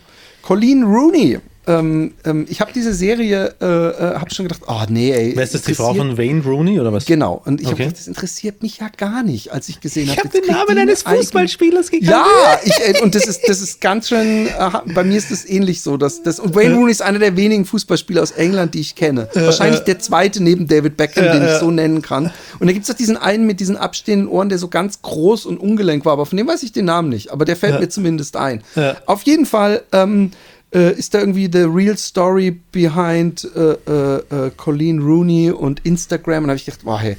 [0.42, 1.38] Colleen Rooney.
[1.68, 5.32] Ähm, ähm, ich habe diese Serie, äh, äh, habe schon gedacht, oh nee, ey.
[5.36, 7.04] Wer ist das, die Frau von Wayne Rooney oder was?
[7.04, 7.42] Genau.
[7.44, 7.84] Und ich habe Okay.
[7.84, 10.28] gedacht, das interessiert mich ja gar nicht, als ich gesehen Ich habe.
[10.28, 12.10] habe den Namen eines Fußballspielers gekannt.
[12.10, 12.26] Ja,
[12.64, 14.50] ich, äh, und das ist, das ist ganz schön, äh,
[14.94, 15.96] bei mir ist das ähnlich so.
[15.98, 19.28] Dass, das, und Wayne Rooney ist einer der wenigen Fußballspieler aus England, die ich kenne.
[19.34, 22.32] Wahrscheinlich der zweite neben David Beckham, den ich so nennen kann.
[22.58, 25.44] Und da gibt es doch diesen einen mit diesen abstehenden Ohren, der so ganz groß
[25.46, 27.30] und ungelenk war, aber von dem weiß ich den Namen nicht.
[27.30, 28.62] Aber der fällt mir zumindest ein.
[29.06, 30.30] Auf jeden Fall ähm,
[30.74, 36.44] äh, ist da irgendwie the real story behind äh, äh, äh, Colleen Rooney und Instagram.
[36.44, 37.16] Und da habe ich gedacht, wow, hey,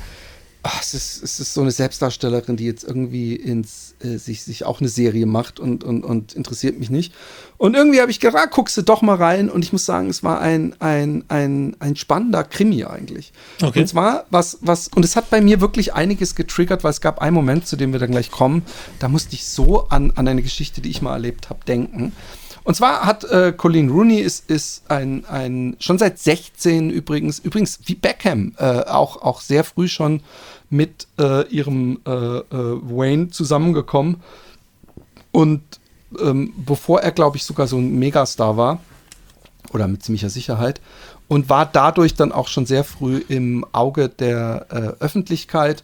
[0.61, 4.65] ach, es, ist, es ist so eine Selbstdarstellerin, die jetzt irgendwie ins, äh, sich, sich
[4.65, 7.13] auch eine Serie macht und, und, und interessiert mich nicht.
[7.57, 9.49] Und irgendwie habe ich gedacht, ah, guckst du doch mal rein.
[9.49, 13.31] Und ich muss sagen, es war ein, ein, ein, ein spannender Krimi eigentlich.
[13.61, 13.81] Okay.
[13.81, 17.19] Und zwar, was, was, und es hat bei mir wirklich einiges getriggert, weil es gab
[17.19, 18.63] einen Moment, zu dem wir dann gleich kommen,
[18.99, 22.11] da musste ich so an, an eine Geschichte, die ich mal erlebt habe, denken.
[22.63, 27.79] Und zwar hat äh, Colleen Rooney ist, ist ein, ein, schon seit 16 übrigens, übrigens
[27.85, 30.21] wie Beckham, äh, auch, auch sehr früh schon
[30.69, 34.17] mit äh, ihrem äh, äh, Wayne zusammengekommen.
[35.31, 35.61] Und
[36.19, 38.79] ähm, bevor er, glaube ich, sogar so ein Megastar war,
[39.73, 40.81] oder mit ziemlicher Sicherheit,
[41.27, 45.83] und war dadurch dann auch schon sehr früh im Auge der äh, Öffentlichkeit.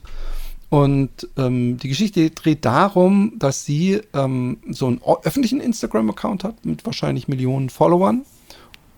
[0.75, 6.85] Und ähm, die Geschichte dreht darum, dass sie ähm, so einen öffentlichen Instagram-Account hat mit
[6.85, 8.25] wahrscheinlich Millionen Followern.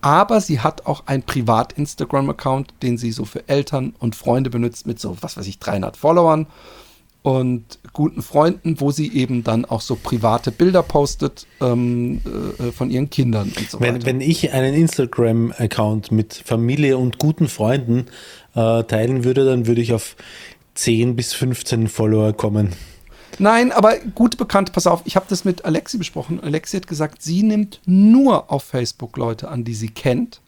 [0.01, 4.99] Aber sie hat auch einen Privat-Instagram-Account, den sie so für Eltern und Freunde benutzt mit
[4.99, 6.47] so, was weiß ich, 300 Followern
[7.21, 12.21] und guten Freunden, wo sie eben dann auch so private Bilder postet ähm,
[12.57, 14.05] äh, von ihren Kindern und so Wenn, weiter.
[14.07, 18.05] wenn ich einen Instagram-Account mit Familie und guten Freunden
[18.55, 20.15] äh, teilen würde, dann würde ich auf
[20.77, 22.73] 10 bis 15 Follower kommen.
[23.39, 26.39] Nein, aber gute Bekannte, pass auf, ich habe das mit Alexi besprochen.
[26.39, 30.41] Alexi hat gesagt, sie nimmt nur auf Facebook Leute an, die sie kennt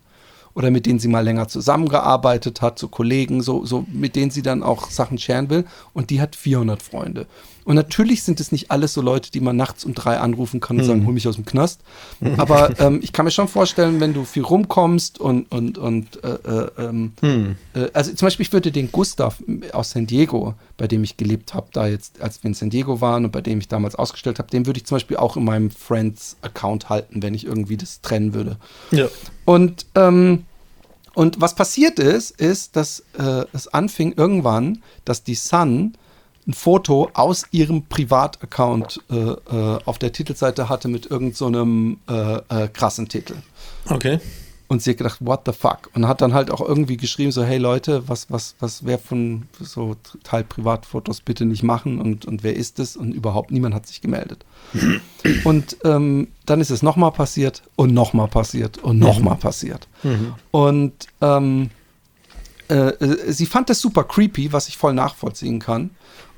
[0.55, 4.41] oder mit denen sie mal länger zusammengearbeitet hat, so Kollegen, so, so mit denen sie
[4.41, 5.65] dann auch Sachen scheren will.
[5.93, 7.27] Und die hat 400 Freunde.
[7.69, 10.79] Und natürlich sind es nicht alles so Leute, die man nachts um drei anrufen kann
[10.79, 11.81] und sagen, hol mich aus dem Knast.
[12.37, 16.29] Aber ähm, ich kann mir schon vorstellen, wenn du viel rumkommst und, und, und äh,
[16.29, 17.11] äh, ähm,
[17.75, 21.53] äh, also zum Beispiel, ich würde den Gustav aus San Diego, bei dem ich gelebt
[21.53, 24.39] habe, da jetzt, als wir in San Diego waren und bei dem ich damals ausgestellt
[24.39, 28.01] habe, den würde ich zum Beispiel auch in meinem Friends-Account halten, wenn ich irgendwie das
[28.01, 28.57] trennen würde.
[28.89, 29.09] Ja.
[29.45, 30.45] Und, ähm,
[31.13, 35.93] und was passiert ist, ist, dass äh, es anfing irgendwann, dass die Sun
[36.49, 41.97] ein Foto aus ihrem Privataccount äh, äh, auf der Titelseite hatte mit irgendeinem so einem,
[42.09, 43.35] äh, äh, krassen Titel.
[43.87, 44.19] Okay.
[44.67, 45.89] Und sie hat gedacht, what the fuck?
[45.93, 49.47] Und hat dann halt auch irgendwie geschrieben, so, hey Leute, was, was, was, wer von
[49.59, 52.95] so Teil Privatfotos bitte nicht machen und, und wer ist es?
[52.95, 54.45] Und überhaupt niemand hat sich gemeldet.
[55.43, 59.87] und ähm, dann ist es nochmal passiert und nochmal passiert und nochmal passiert.
[60.51, 61.69] Und ähm,
[62.69, 65.91] äh, äh, sie fand das super creepy, was ich voll nachvollziehen kann.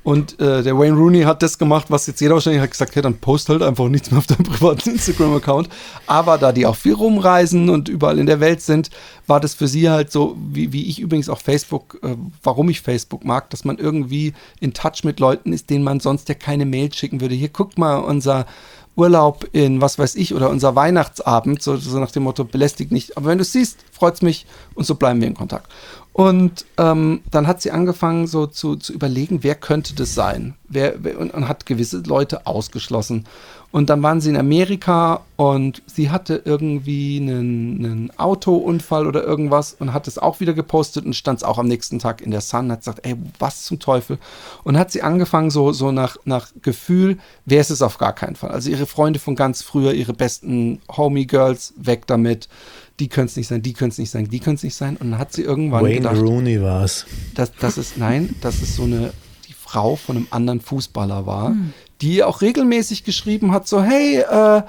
[0.04, 3.02] Und äh, der Wayne Rooney hat das gemacht, was jetzt jeder wahrscheinlich hat gesagt, hey,
[3.02, 5.68] dann post halt einfach nichts mehr auf deinem privaten Instagram-Account.
[6.06, 8.90] Aber da die auch viel rumreisen und überall in der Welt sind,
[9.28, 12.80] war das für sie halt so, wie, wie ich übrigens auch Facebook, äh, warum ich
[12.80, 16.66] Facebook mag, dass man irgendwie in Touch mit Leuten ist, denen man sonst ja keine
[16.66, 17.36] Mail schicken würde.
[17.36, 18.46] Hier, guck mal, unser
[18.94, 23.16] Urlaub in was weiß ich oder unser Weihnachtsabend, so, so nach dem Motto, belästigt nicht.
[23.16, 25.70] Aber wenn du es siehst, freut's mich und so bleiben wir in Kontakt.
[26.12, 30.54] Und ähm, dann hat sie angefangen, so zu, zu überlegen, wer könnte das sein?
[30.68, 33.24] Wer, wer, und, und hat gewisse Leute ausgeschlossen.
[33.70, 39.72] Und dann waren sie in Amerika und sie hatte irgendwie einen, einen Autounfall oder irgendwas
[39.72, 42.42] und hat es auch wieder gepostet und stand es auch am nächsten Tag in der
[42.42, 44.18] Sun, hat gesagt, ey, was zum Teufel?
[44.62, 48.36] Und hat sie angefangen, so, so nach, nach Gefühl, wer ist es auf gar keinen
[48.36, 48.50] Fall?
[48.50, 52.50] Also ihre Freunde von ganz früher, ihre besten Homie-Girls, weg damit.
[53.00, 54.96] Die können es nicht sein, die können es nicht sein, die können es nicht sein.
[54.96, 57.06] Und dann hat sie irgendwann Wayne gedacht, Rooney war es.
[57.34, 59.12] dass das ist, nein, dass es so eine,
[59.48, 61.54] die Frau von einem anderen Fußballer war,
[62.00, 64.62] die ihr auch regelmäßig geschrieben hat, so, hey, äh, äh,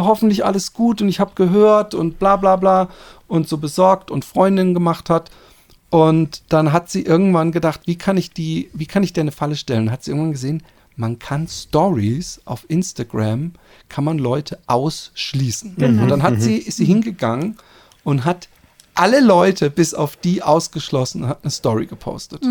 [0.00, 2.88] hoffentlich alles gut und ich habe gehört und bla bla bla
[3.28, 5.30] und so besorgt und Freundin gemacht hat.
[5.90, 9.32] Und dann hat sie irgendwann gedacht, wie kann ich die, wie kann ich dir eine
[9.32, 9.90] Falle stellen?
[9.90, 10.62] Hat sie irgendwann gesehen,
[11.00, 13.52] man kann Stories auf Instagram,
[13.88, 15.76] kann man Leute ausschließen.
[16.02, 17.56] Und dann hat sie, ist sie hingegangen
[18.04, 18.48] und hat
[18.94, 22.44] alle Leute bis auf die ausgeschlossen und hat eine Story gepostet.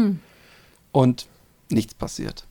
[0.91, 1.27] Und
[1.69, 2.45] nichts passiert.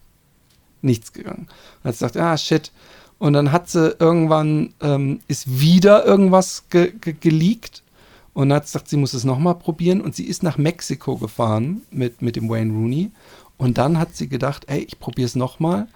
[0.83, 1.49] Nichts gegangen.
[1.83, 2.71] Hat sie gesagt, ah shit.
[3.19, 7.83] Und dann hat sie irgendwann, ähm, ist wieder irgendwas ge ge geleakt
[8.35, 12.23] und hat gesagt, sie muss es nochmal probieren und sie ist nach Mexiko gefahren mit,
[12.23, 13.11] mit dem Wayne Rooney
[13.59, 15.89] und dann hat sie gedacht, ey, ich probiere es nochmal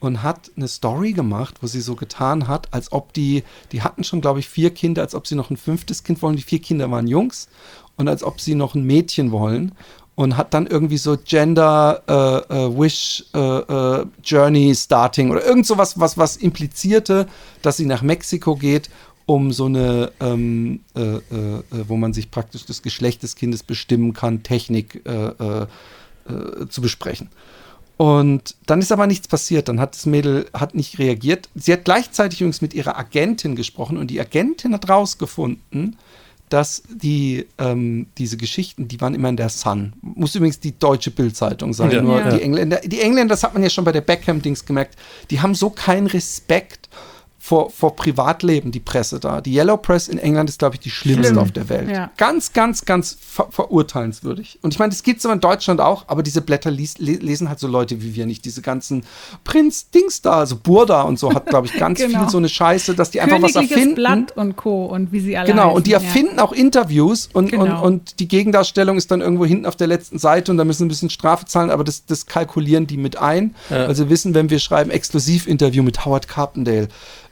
[0.00, 4.02] und hat eine Story gemacht, wo sie so getan hat, als ob die, die hatten
[4.02, 6.36] schon, glaube ich, vier Kinder, als ob sie noch ein fünftes Kind wollen.
[6.36, 7.48] Die vier Kinder waren Jungs
[7.96, 9.72] und als ob sie noch ein Mädchen wollen
[10.14, 15.66] und hat dann irgendwie so Gender äh, äh, Wish äh, äh, Journey Starting oder irgend
[15.66, 17.28] sowas, was, was implizierte,
[17.62, 18.90] dass sie nach Mexiko geht,
[19.26, 23.62] um so eine, ähm, äh, äh, äh, wo man sich praktisch das Geschlecht des Kindes
[23.62, 25.66] bestimmen kann, Technik äh,
[26.30, 27.28] äh, zu besprechen.
[27.96, 29.68] Und dann ist aber nichts passiert.
[29.68, 31.50] Dann hat das Mädel hat nicht reagiert.
[31.54, 35.96] Sie hat gleichzeitig übrigens mit ihrer Agentin gesprochen und die Agentin hat rausgefunden,
[36.48, 39.92] dass die ähm, diese Geschichten, die waren immer in der Sun.
[40.00, 41.90] Muss übrigens die deutsche Bildzeitung sein.
[41.90, 42.02] Ja.
[42.02, 42.30] Nur Ja.
[42.34, 44.96] die Engländer, die Engländer, das hat man ja schon bei der Beckham-Dings gemerkt,
[45.30, 46.88] die haben so keinen Respekt
[47.50, 49.40] vor, vor Privatleben, die Presse da.
[49.40, 51.38] Die Yellow Press in England ist, glaube ich, die schlimmste Schlimm.
[51.38, 51.90] auf der Welt.
[51.90, 52.08] Ja.
[52.16, 54.60] Ganz, ganz, ganz ver verurteilenswürdig.
[54.62, 57.14] Und ich meine, das gibt es aber in Deutschland auch, aber diese Blätter lies, le
[57.14, 58.44] lesen halt so Leute wie wir nicht.
[58.44, 59.02] Diese ganzen
[59.42, 62.20] Prinz-Dings da, also Burda und so hat, glaube ich, ganz Genau.
[62.20, 63.96] viel so eine Scheiße, dass die einfach was erfinden.
[63.96, 64.86] Blatt und Co.
[64.86, 67.84] und wie sie alle Genau, heißen, und die erfinden auch Interviews und, und, Genau.
[67.84, 70.84] und die Gegendarstellung ist dann irgendwo hinten auf der letzten Seite und da müssen sie
[70.84, 73.56] ein bisschen Strafe zahlen, aber das, das kalkulieren die mit ein.
[73.70, 73.86] Ja.
[73.86, 76.86] Also wissen, wenn wir schreiben Exklusivinterview mit Howard Carpendale,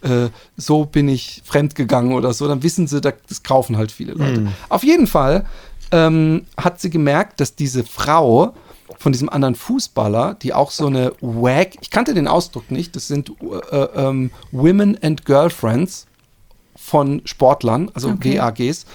[0.09, 4.13] äh, so bin ich fremdgegangen oder so, dann wissen sie, da- das kaufen halt viele
[4.15, 4.49] Leute.
[4.69, 5.45] Auf jeden Fall
[5.93, 8.55] ähm, hat sie gemerkt, dass diese Frau
[8.99, 13.07] von diesem anderen Fußballer, die auch so eine Wag, ich kannte den Ausdruck nicht, das
[13.09, 13.31] sind
[13.71, 16.07] äh, ähm, Women and Girlfriends
[16.77, 18.39] von Sportlern, also Okay.
[18.39, 18.87] WAGs,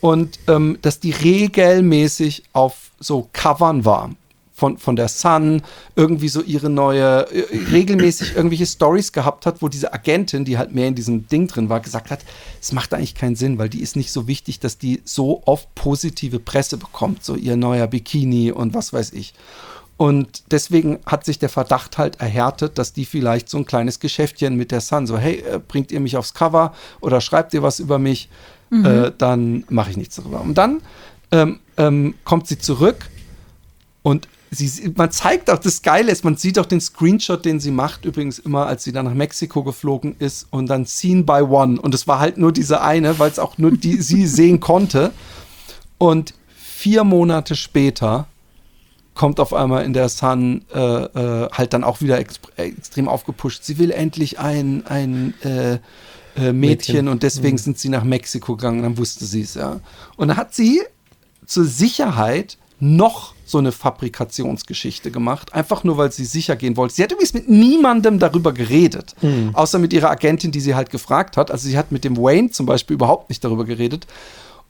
[0.00, 4.10] und ähm, dass die regelmäßig auf so Covern war.
[4.60, 5.62] Von, von der Sun,
[5.96, 10.74] irgendwie so ihre neue, äh, regelmäßig irgendwelche Stories gehabt hat, wo diese Agentin, die halt
[10.74, 12.20] mehr in diesem Ding drin war, gesagt hat,
[12.60, 15.74] es macht eigentlich keinen Sinn, weil die ist nicht so wichtig, dass die so oft
[15.74, 19.32] positive Presse bekommt, so ihr neuer Bikini und was weiß ich.
[19.96, 24.56] Und deswegen hat sich der Verdacht halt erhärtet, dass die vielleicht so ein kleines Geschäftchen
[24.56, 27.80] mit der Sun, so, hey, äh, bringt ihr mich aufs Cover oder schreibt ihr was
[27.80, 28.28] über mich,
[28.72, 30.42] äh, dann mache ich nichts darüber.
[30.42, 30.82] Und dann
[31.32, 33.08] ähm, ähm, kommt sie zurück
[34.02, 37.70] und sie, man zeigt auch, das Geile ist, man sieht auch den Screenshot, den sie
[37.70, 41.80] macht, übrigens immer, als sie dann nach Mexiko geflogen ist und dann Seen by One.
[41.80, 45.12] Und es war halt nur diese eine, weil es auch nur die sie sehen konnte.
[45.98, 48.26] Und vier Monate später
[49.14, 53.64] kommt auf einmal in der Sun äh, äh, halt dann auch wieder ex extrem aufgepusht.
[53.64, 55.78] Sie will endlich ein, ein äh, äh,
[56.36, 57.08] Mädchen, Mädchen.
[57.08, 58.82] und deswegen sind sie nach Mexiko gegangen.
[58.82, 59.80] Dann wusste sie es, ja.
[60.16, 60.80] Und dann hat sie
[61.44, 66.94] zur Sicherheit noch so eine Fabrikationsgeschichte gemacht, einfach nur, weil sie sicher gehen wollte.
[66.94, 69.14] Sie hat übrigens mit niemandem darüber geredet,
[69.52, 71.50] außer mit ihrer Agentin, die sie halt gefragt hat.
[71.50, 74.06] Also sie hat mit dem Wayne zum Beispiel überhaupt nicht darüber geredet.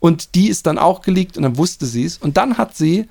[0.00, 2.16] Und die ist dann auch geleakt und dann wusste sie es.
[2.16, 3.06] Und dann hat sie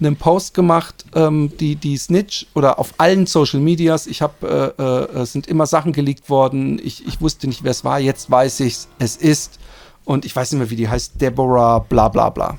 [0.00, 4.06] einen Post gemacht, ähm, die, die Snitch oder auf allen Social Medias.
[4.06, 4.82] Ich habe, äh,
[5.18, 6.80] äh, es sind immer Sachen geleakt worden.
[6.82, 7.98] Ich, ich wusste nicht, wer es war.
[7.98, 8.88] Jetzt weiß ich es.
[9.00, 9.58] Es ist.
[10.04, 11.20] Und ich weiß nicht mehr, wie die heißt.
[11.20, 12.56] Deborah, bla bla bla.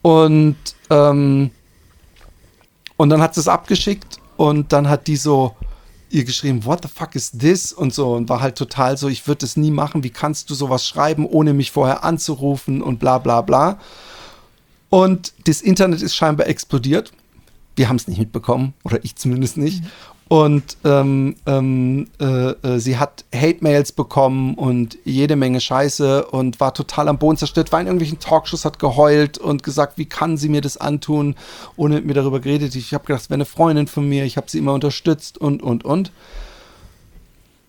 [0.00, 0.56] Und,
[0.90, 1.50] ähm,
[2.96, 5.54] und dann hat sie es abgeschickt und dann hat die so
[6.10, 7.72] ihr geschrieben, what the fuck is this?
[7.72, 10.02] Und so und war halt total so, ich würde es nie machen.
[10.02, 13.78] Wie kannst du sowas schreiben, ohne mich vorher anzurufen und bla bla bla.
[14.90, 17.12] Und das Internet ist scheinbar explodiert.
[17.76, 19.84] Wir haben es nicht mitbekommen, oder ich zumindest nicht.
[20.28, 26.74] Und ähm, ähm, äh, äh, sie hat Hate-Mails bekommen und jede Menge Scheiße und war
[26.74, 30.50] total am Boden zerstört, war in irgendwelchen Talkshows, hat geheult und gesagt, wie kann sie
[30.50, 31.34] mir das antun,
[31.76, 32.76] ohne mit mir darüber geredet.
[32.76, 35.62] Ich habe gedacht, es wäre eine Freundin von mir, ich habe sie immer unterstützt und,
[35.62, 36.12] und, und.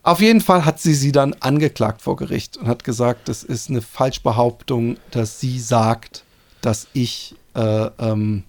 [0.04, 3.70] Auf jeden Fall hat sie sie dann angeklagt vor Gericht und hat gesagt, das ist
[3.70, 6.26] eine Falschbehauptung, dass sie sagt,
[6.62, 8.44] dass ich äh, ähm,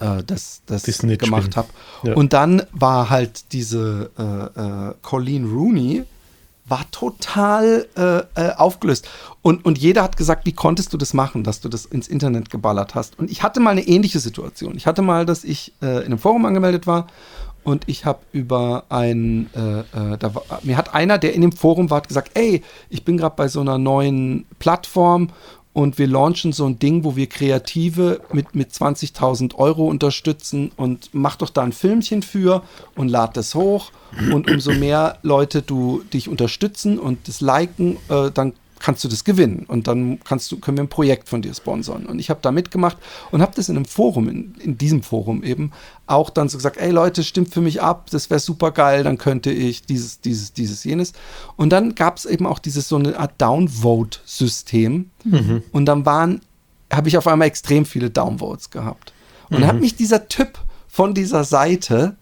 [0.00, 1.68] äh, das, das gemacht habe.
[2.02, 2.14] Ja.
[2.14, 6.04] Und dann war halt diese äh, äh, Colleen Rooney
[6.66, 9.08] war total äh, äh, aufgelöst.
[9.42, 12.48] Und, und jeder hat gesagt, wie konntest du das machen, dass du das ins Internet
[12.48, 13.18] geballert hast.
[13.18, 14.76] Und ich hatte mal eine ähnliche Situation.
[14.76, 17.08] Ich hatte mal, dass ich äh, in einem Forum angemeldet war
[17.62, 21.52] und ich habe über ein, äh, äh, da war, mir hat einer, der in dem
[21.52, 25.28] Forum war, hat gesagt, ey, ich bin gerade bei so einer neuen Plattform
[25.72, 31.10] und wir launchen so ein Ding, wo wir Kreative mit, mit 20.000 Euro unterstützen und
[31.12, 32.62] mach doch da ein Filmchen für
[32.96, 33.92] und lad das hoch.
[34.32, 39.24] Und umso mehr Leute du dich unterstützen und das liken, äh, dann kannst du das
[39.24, 42.06] gewinnen und dann kannst du, können wir ein Projekt von dir sponsern.
[42.06, 42.96] Und ich habe da mitgemacht
[43.30, 45.70] und habe das in einem Forum, in, in diesem Forum eben,
[46.06, 49.18] auch dann so gesagt, ey Leute, stimmt für mich ab, das wäre super geil, dann
[49.18, 51.12] könnte ich dieses, dieses, dieses, jenes.
[51.56, 55.10] Und dann gab es eben auch dieses so eine Art Downvote-System.
[55.72, 56.40] Und dann waren,
[56.92, 59.12] habe ich auf einmal extrem viele Downvotes gehabt.
[59.50, 62.16] Und dann hat mich dieser Typ von dieser Seite,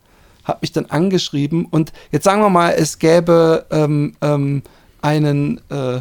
[0.45, 4.63] hat mich dann angeschrieben und jetzt sagen wir mal, es gäbe ähm, ähm,
[5.03, 6.01] einen äh,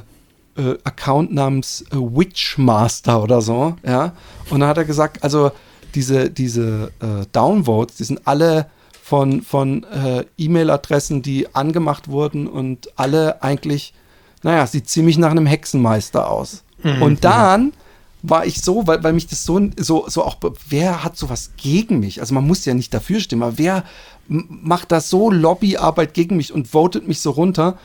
[0.58, 4.14] äh, Account namens äh, Witchmaster oder so, ja.
[4.50, 5.52] Und dann hat er gesagt, also
[5.96, 8.68] diese, diese äh, Downvotes, die sind alle
[9.02, 13.94] von, von äh, E-Mail-Adressen, die angemacht wurden und alle eigentlich,
[14.44, 16.64] naja, sieht ziemlich nach einem Hexenmeister aus.
[17.02, 17.74] und dann
[18.22, 20.38] war ich so, weil, weil mich das so, so, so auch,
[20.70, 22.20] wer hat sowas gegen mich?
[22.20, 23.84] Also man muss ja nicht dafür stimmen, aber wer
[24.28, 27.78] macht da so Lobbyarbeit gegen mich und votet mich so runter?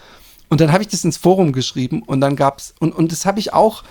[0.53, 3.39] Und dann habe ich das ins Forum geschrieben und dann gab's, und, und das habe
[3.39, 3.85] ich auch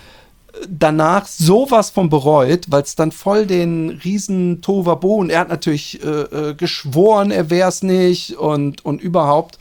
[0.52, 5.48] äh, danach sowas von bereut, weil es dann voll den riesen Tovabo und er hat
[5.48, 9.58] natürlich äh, äh, geschworen, er wäre es nicht und, und überhaupt.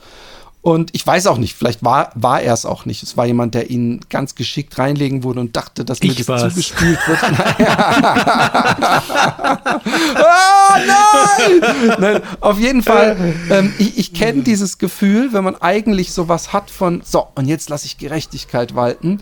[0.63, 3.01] Und ich weiß auch nicht, vielleicht war, war er es auch nicht.
[3.01, 6.27] Es war jemand, der ihn ganz geschickt reinlegen wurde und dachte, dass mir Ich das
[6.27, 6.53] war's.
[6.53, 7.23] zugespielt wird.
[9.63, 11.97] ah, nein!
[11.99, 12.21] nein!
[12.41, 17.01] Auf jeden Fall, ähm, ich, ich kenne dieses Gefühl, wenn man eigentlich sowas hat von,
[17.03, 19.19] so, und jetzt lasse ich Gerechtigkeit walten.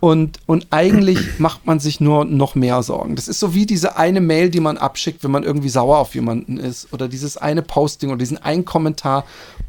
[0.00, 3.16] Und, und eigentlich macht man sich nur noch mehr Sorgen.
[3.16, 6.14] Das ist so wie diese eine Mail, die man abschickt, wenn man irgendwie sauer auf
[6.14, 6.92] jemanden ist.
[6.92, 9.24] Oder dieses eine Posting oder diesen einen Kommentar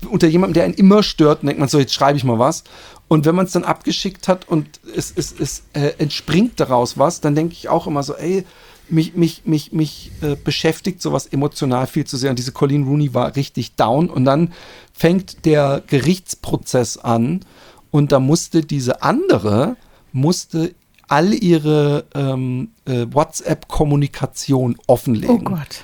[0.10, 1.42] unter jemandem, der einen immer stört.
[1.42, 2.64] Und denkt man so, jetzt schreibe ich mal was.
[3.10, 7.20] Und wenn man es dann abgeschickt hat und es, es, es äh, entspringt daraus was,
[7.20, 8.46] dann denke ich auch immer so, ey,
[8.88, 12.30] mich, mich, mich, mich äh, beschäftigt sowas emotional viel zu sehr.
[12.30, 14.10] Und diese Colleen Rooney war richtig down.
[14.10, 14.54] Und dann
[14.94, 17.42] fängt der Gerichtsprozess an.
[17.90, 19.76] Und da musste diese andere,
[20.12, 20.74] musste
[21.08, 25.36] all ihre ähm, äh, WhatsApp-Kommunikation offenlegen.
[25.36, 25.84] Oh Gott.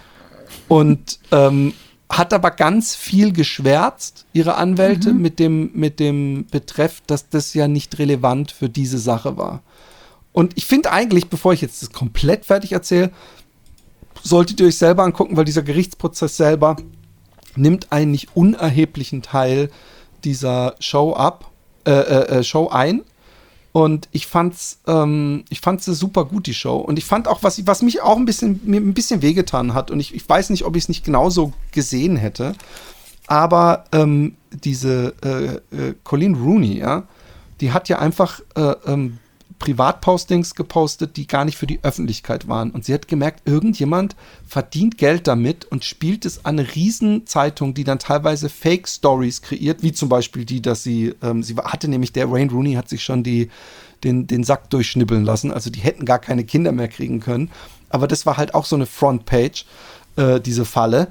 [0.68, 1.74] Und ähm,
[2.10, 7.68] hat aber ganz viel geschwärzt, ihre Anwälte, mit, dem, mit dem Betreff, dass das ja
[7.68, 9.62] nicht relevant für diese Sache war.
[10.32, 13.12] Und ich finde eigentlich, bevor ich jetzt das komplett fertig erzähle,
[14.24, 16.78] solltet ihr euch selber angucken, weil dieser Gerichtsprozess selber
[17.56, 19.70] nimmt einen nicht unerheblichen Teil
[20.24, 21.52] dieser Show ab,
[21.86, 23.02] äh, äh, äh, Show ein.
[23.78, 26.78] Und ich fand's, ähm, ich fand sie super gut, die Show.
[26.78, 29.92] Und ich fand auch, was, was mich auch ein bisschen, mir ein bisschen wehgetan hat.
[29.92, 32.56] Und ich, ich weiß nicht, ob ich es nicht genauso gesehen hätte.
[33.28, 37.04] Aber ähm, diese äh, äh, Colleen Rooney, ja,
[37.62, 39.20] die hat ja einfach äh, ähm,
[39.60, 42.72] Privatpostings gepostet, die gar nicht für die Öffentlichkeit waren.
[42.72, 44.16] Und sie hat gemerkt, irgendjemand
[44.46, 49.94] verdient Geld damit und spielt es an eine Riesenzeitung, die dann teilweise Fake-Stories kreiert, wie
[49.94, 53.24] zum Beispiel die, dass sie, ähm, sie hatte nämlich, der Wayne Rooney hat sich schon
[53.24, 53.50] die,
[54.04, 55.52] den, den Sack durchschnibbeln lassen.
[55.52, 57.50] Also die hätten gar keine Kinder mehr kriegen können.
[57.90, 59.66] Aber das war halt auch so eine Frontpage,
[60.18, 61.08] äh, diese Falle.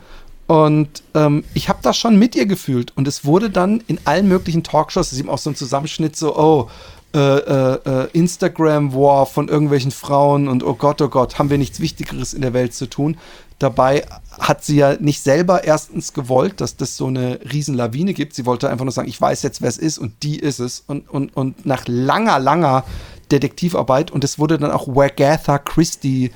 [0.46, 2.96] Und ähm, ich habe das schon mit ihr gefühlt.
[2.96, 6.16] Und es wurde dann in allen möglichen Talkshows, es ist eben auch so ein Zusammenschnitt,
[6.16, 6.70] so, oh,
[7.16, 11.80] äh, äh, äh, Instagram-War von irgendwelchen Frauen und oh Gott, oh Gott, haben wir nichts
[11.80, 13.16] Wichtigeres in der Welt zu tun.
[13.58, 14.04] Dabei
[14.38, 18.34] hat sie ja nicht selber erstens gewollt, dass das so eine Riesenlawine gibt.
[18.34, 20.84] Sie wollte einfach nur sagen, ich weiß jetzt, wer es ist und die ist es.
[20.86, 22.84] Und, und, und nach langer, langer
[23.32, 26.32] Detektivarbeit und es wurde dann auch Wagatha Christie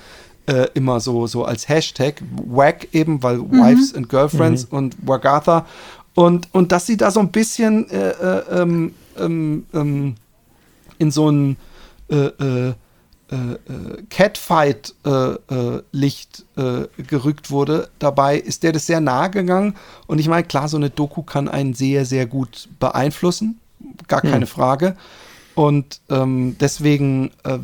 [0.46, 2.22] äh, immer so, so als Hashtag.
[2.46, 5.66] Wag eben, weil Wives and Girlfriends und Wagatha.
[6.14, 10.14] Und, und dass sie da so ein bisschen äh, äh, ähm, ähm, ähm,
[11.00, 11.56] in so ein
[12.08, 12.74] äh, äh, äh,
[13.32, 13.58] äh,
[14.10, 17.88] Catfight-Licht äh, gerückt wurde.
[17.98, 19.74] Dabei ist der das sehr nahe gegangen.
[20.06, 23.58] Und ich meine, klar, so eine Doku kann einen sehr, sehr gut beeinflussen.
[24.08, 24.94] Gar keine Frage.
[25.54, 27.58] Und ähm, deswegen, äh,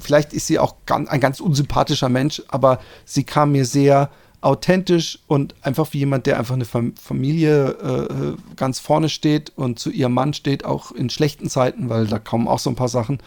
[0.00, 4.08] vielleicht ist sie auch ganz, ein ganz unsympathischer Mensch, aber sie kam mir sehr
[4.42, 9.78] authentisch und einfach wie jemand, der einfach eine Fam Familie äh, ganz vorne steht und
[9.78, 12.88] zu ihrem Mann steht, auch in schlechten Zeiten, weil da kommen auch so ein paar
[12.88, 13.18] Sachen.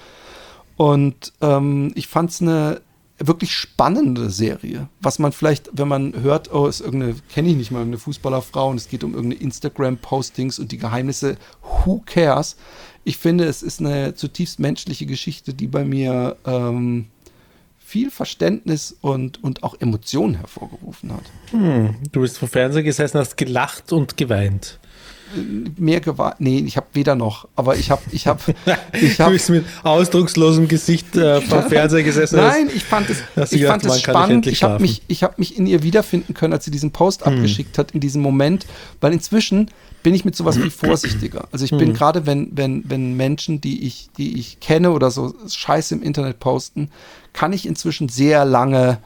[0.75, 2.81] Und ähm, ich fand es eine
[3.17, 4.89] wirklich spannende Serie.
[4.99, 8.69] Was man vielleicht, wenn man hört, oh, ist irgendeine, kenne ich nicht mal, irgendeine Fußballerfrau
[8.69, 11.37] und es geht um irgendeine Instagram-Postings und die Geheimnisse,
[11.85, 12.57] who cares?
[13.05, 17.07] Ich finde, es ist eine zutiefst menschliche Geschichte, die bei mir ähm,
[17.85, 21.23] viel Verständnis und, und auch Emotionen hervorgerufen hat.
[22.11, 24.79] Du bist vom Fernseher gesessen, hast gelacht und geweint.
[25.77, 26.39] Mehr gewarnt.
[26.39, 28.39] Nee, ich habe weder noch, aber ich habe, ich habe,
[28.93, 29.33] ich Du habe.
[29.33, 32.37] bist mit ausdruckslosem Gesicht äh, vom Fernseher gesessen.
[32.37, 34.31] Nein, ich fand es, du ich gedacht, fand es ich spannend.
[34.31, 37.25] endlich Ich habe mich, ich habe mich in ihr wiederfinden können, als sie diesen Post
[37.25, 38.65] abgeschickt hat in diesem Moment,
[39.01, 39.69] weil inzwischen
[40.03, 41.47] bin ich mit sowas wie vorsichtiger.
[41.51, 45.33] Also ich bin gerade, wenn, wenn, wenn Menschen, die ich, die ich kenne oder so
[45.49, 46.89] Scheiße im Internet posten,
[47.33, 48.99] kann ich inzwischen sehr lange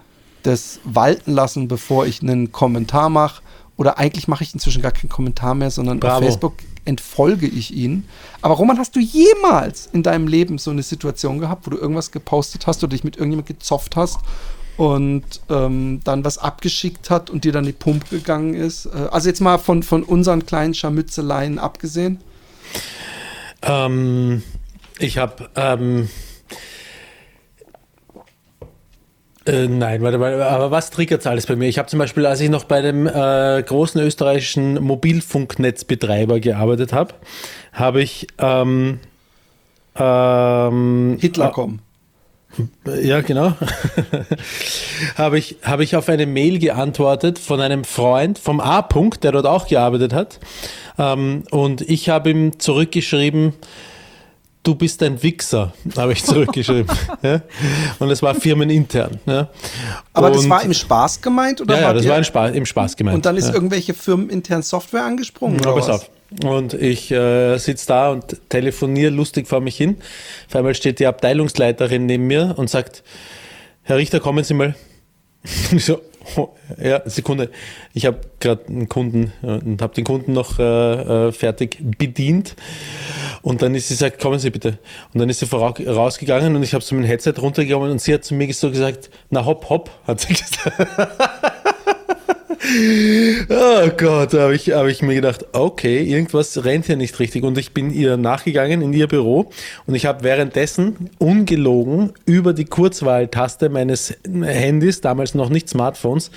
[0.43, 3.41] das walten lassen, bevor ich einen Kommentar mache.
[3.79, 6.17] Oder eigentlich mache ich inzwischen gar keinen Kommentar mehr, sondern Bravo.
[6.17, 8.09] auf Facebook entfolge ich ihnen.
[8.41, 12.11] Aber Roman, hast du jemals in deinem Leben so eine Situation gehabt, wo du irgendwas
[12.11, 14.19] gepostet hast oder dich mit irgendjemand gezopft hast
[14.75, 18.87] und ähm, dann was abgeschickt hat und dir dann die Pumpe gegangen ist?
[18.87, 22.19] Äh, also jetzt mal von, von unseren kleinen Scharmützeleien abgesehen.
[23.61, 24.43] Ähm,
[24.97, 25.49] ich habe.
[25.55, 26.09] Ähm,
[29.45, 31.67] äh, nein, warte mal, aber was triggert alles bei mir?
[31.67, 37.13] Ich habe zum Beispiel, als ich noch bei dem äh, großen österreichischen Mobilfunknetzbetreiber gearbeitet habe,
[37.71, 38.99] habe ich ähm,
[39.95, 41.81] ähm, Hitler kommen.
[43.01, 43.53] ja, genau.
[45.15, 49.45] habe ich, habe ich auf eine Mail geantwortet von einem Freund vom A-Punkt, der dort
[49.45, 50.39] auch gearbeitet hat.
[50.97, 53.53] Ähm, und ich habe ihm zurückgeschrieben,
[54.63, 56.87] du bist ein Wichser, habe ich zurückgeschrieben.
[57.21, 57.41] ja?
[57.99, 59.19] Und es war firmenintern.
[59.25, 59.49] Ja?
[60.13, 61.61] Aber das Und- war im Spaß gemeint?
[61.61, 63.15] Oder ja, ja, das war ein Spaß, im Spaß gemeint.
[63.15, 65.59] Und dann ist irgendwelche firmenintern Software angesprungen?
[65.63, 66.09] Ja, pass auf.
[66.43, 69.97] Und ich äh, sitze da und telefoniere lustig vor mich hin.
[70.47, 73.03] Auf einmal steht die Abteilungsleiterin neben mir und sagt,
[73.81, 74.75] Herr Richter, kommen Sie mal.
[75.71, 76.01] Und ich so,
[76.81, 77.49] ja, Sekunde.
[77.93, 82.55] Ich habe gerade einen Kunden äh, und habe den Kunden noch äh, äh, fertig bedient.
[83.41, 84.79] Und dann ist sie gesagt, kommen Sie bitte.
[85.13, 88.23] Und dann ist sie rausgegangen und ich habe so mein Headset runtergenommen und sie hat
[88.23, 90.73] zu mir so gesagt, na hopp, hopp, hat sie gesagt.
[92.61, 97.43] Oh Gott, da habe ich, hab ich mir gedacht, okay, irgendwas rennt hier nicht richtig.
[97.43, 99.49] Und ich bin ihr nachgegangen in ihr Büro
[99.85, 106.31] und ich habe währenddessen ungelogen über die Kurzwahltaste meines Handys, damals noch nicht Smartphones,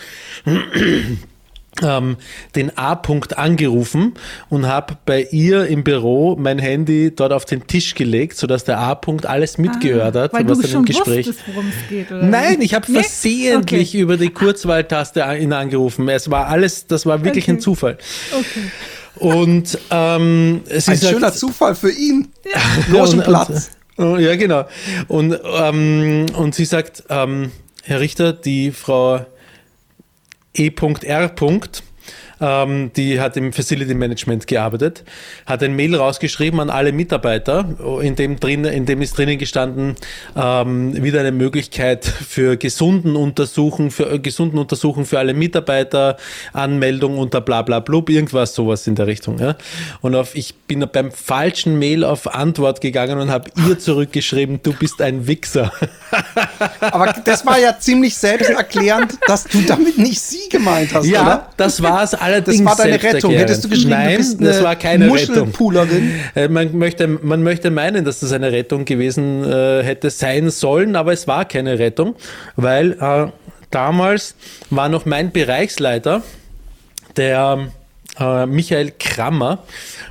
[1.82, 2.16] ähm,
[2.54, 4.12] den A-Punkt angerufen
[4.50, 8.78] und habe bei ihr im Büro mein Handy dort auf den Tisch gelegt, sodass der
[8.78, 11.28] A-Punkt alles mitgehört hat, Ah, Weil was du dann im Gespräch.
[11.28, 12.22] wusstest, es geht, oder?
[12.24, 13.00] Nein, ich habe Nee?
[13.00, 14.00] versehentlich Okay.
[14.00, 16.08] über die Kurzwahltaste ihn angerufen.
[16.08, 17.52] Es war alles, das war wirklich Okay.
[17.52, 17.96] ein Zufall.
[18.32, 18.70] Okay.
[19.16, 22.28] Und ähm, sie Ein sagt, schöner Zufall für ihn.
[22.52, 22.60] Ja,
[22.90, 23.70] Logenplatz.
[23.98, 24.64] Oh, ja, genau.
[25.08, 27.52] Und, ähm, und sie sagt, ähm,
[27.84, 29.24] Herr Richter, die Frau
[30.54, 31.34] E.R.
[32.42, 35.04] Ähm, die hat im Facility Management gearbeitet,
[35.46, 37.64] hat ein Mail rausgeschrieben an alle Mitarbeiter,
[38.02, 39.94] in dem, drin, in dem ist drinnen gestanden,
[40.36, 46.16] ähm, wieder eine Möglichkeit für gesunden Untersuchen, für äh, gesunden Untersuchen für alle Mitarbeiter,
[46.52, 49.38] Anmeldung unter bla bla blub, irgendwas sowas in der Richtung.
[49.38, 49.56] Ja?
[50.00, 54.72] Und auf, ich bin beim falschen Mail auf Antwort gegangen und habe ihr zurückgeschrieben, du
[54.72, 55.72] bist ein Wichser.
[56.80, 61.48] Aber das war ja ziemlich selbsterklärend, dass du damit nicht sie gemeint hast, Ja, oder?
[61.56, 63.32] das war es Das war deine Rettung.
[63.32, 65.36] Hättest du geschrieben, Nein, du bist eine das war keine Rettung.
[65.38, 66.14] Muschelpoolerin?
[66.34, 70.96] Äh, Man möchte, man möchte meinen, dass das eine Rettung gewesen äh, hätte sein sollen,
[70.96, 72.16] aber es war keine Rettung,
[72.56, 73.26] weil äh,
[73.70, 74.34] damals
[74.70, 76.22] war noch mein Bereichsleiter,
[77.16, 77.68] der
[78.18, 79.64] äh, Michael Krammer.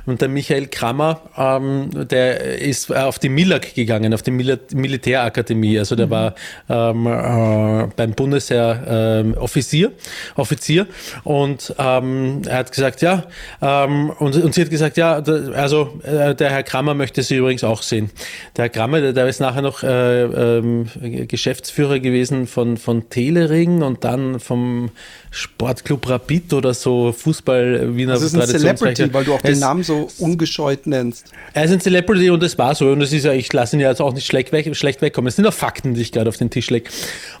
[0.06, 5.78] Und der Michael Krammer, ähm, der ist auf die MILAG gegangen, auf die Mil Militärakademie.
[5.78, 6.34] Also der war
[6.68, 9.92] ähm, äh, beim Bundesheer ähm, Offizier,
[10.36, 10.86] Offizier.
[11.24, 13.24] Und ähm, er hat gesagt, ja,
[13.60, 17.36] ähm, und, und sie hat gesagt, ja, da, also äh, der Herr Krammer möchte sie
[17.36, 18.10] übrigens auch sehen.
[18.56, 20.86] Der Herr Krammer, der, der ist nachher noch äh, ähm,
[21.28, 24.90] Geschäftsführer gewesen von, von Telering und dann vom
[25.30, 28.46] Sportclub Rapid oder so Fußball Wiener Das ist ein.
[28.46, 31.26] Celebrity, weil du auch den Namen so ungescheut nennst.
[31.54, 32.90] er ist ein Celebrity und das war so.
[32.90, 35.28] Und das ist ja, ich lasse ihn ja jetzt auch nicht schlecht, weg, schlecht wegkommen.
[35.28, 36.90] Es sind nur Fakten, die ich gerade auf den Tisch lege.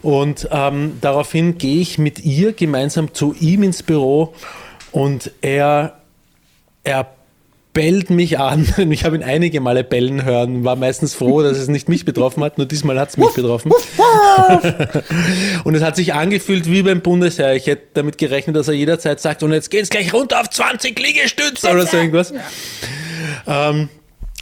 [0.02, 4.34] Und ähm, daraufhin gehe ich mit ihr gemeinsam zu ihm ins Büro
[4.92, 5.94] und er,
[6.84, 7.06] er
[7.72, 8.66] bellt mich an.
[8.92, 12.44] Ich habe ihn einige Male bellen hören, war meistens froh, dass es nicht mich betroffen
[12.44, 13.72] hat, nur diesmal hat es mich betroffen.
[15.64, 17.54] Und es hat sich angefühlt wie beim Bundesheer.
[17.54, 20.98] Ich hätte damit gerechnet, dass er jederzeit sagt, und jetzt geht's gleich runter auf 20
[20.98, 22.34] Liegestütze oder so irgendwas.
[23.46, 23.88] Ähm,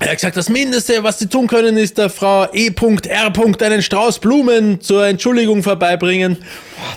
[0.01, 3.33] er hat gesagt, das Mindeste, was sie tun können, ist der Frau E.R.
[3.61, 6.39] einen Strauß Blumen zur Entschuldigung vorbeibringen.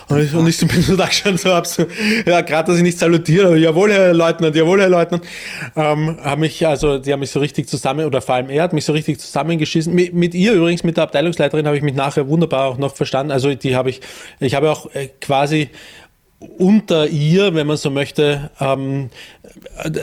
[0.08, 1.84] Und ich, bin so da schon so, hab so
[2.24, 5.22] ja, gerade, dass ich nicht salutiere, jawohl, Herr Leutnant, jawohl, Herr Leutnant.
[5.76, 8.72] Ähm, haben mich, also, die haben mich so richtig zusammen, oder vor allem er hat
[8.72, 9.94] mich so richtig zusammengeschissen.
[9.94, 13.32] Mit, mit ihr übrigens, mit der Abteilungsleiterin, habe ich mich nachher wunderbar auch noch verstanden.
[13.32, 14.00] Also, die habe ich,
[14.40, 15.68] ich habe auch äh, quasi
[16.58, 19.10] unter ihr, wenn man so möchte, ähm,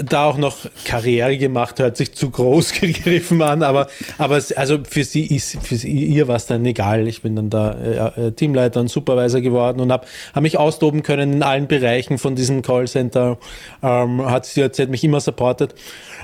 [0.06, 3.88] da auch noch Karriere gemacht, hört sich zu groß gegriffen an, aber,
[4.18, 7.08] aber es, also für sie ist, für sie, ihr war es dann egal.
[7.08, 11.34] Ich bin dann da äh, Teamleiter und Supervisor geworden und habe hab mich austoben können
[11.34, 13.38] in allen Bereichen von diesem Callcenter.
[13.82, 15.76] Ähm, hat sie hat mich immer supportet.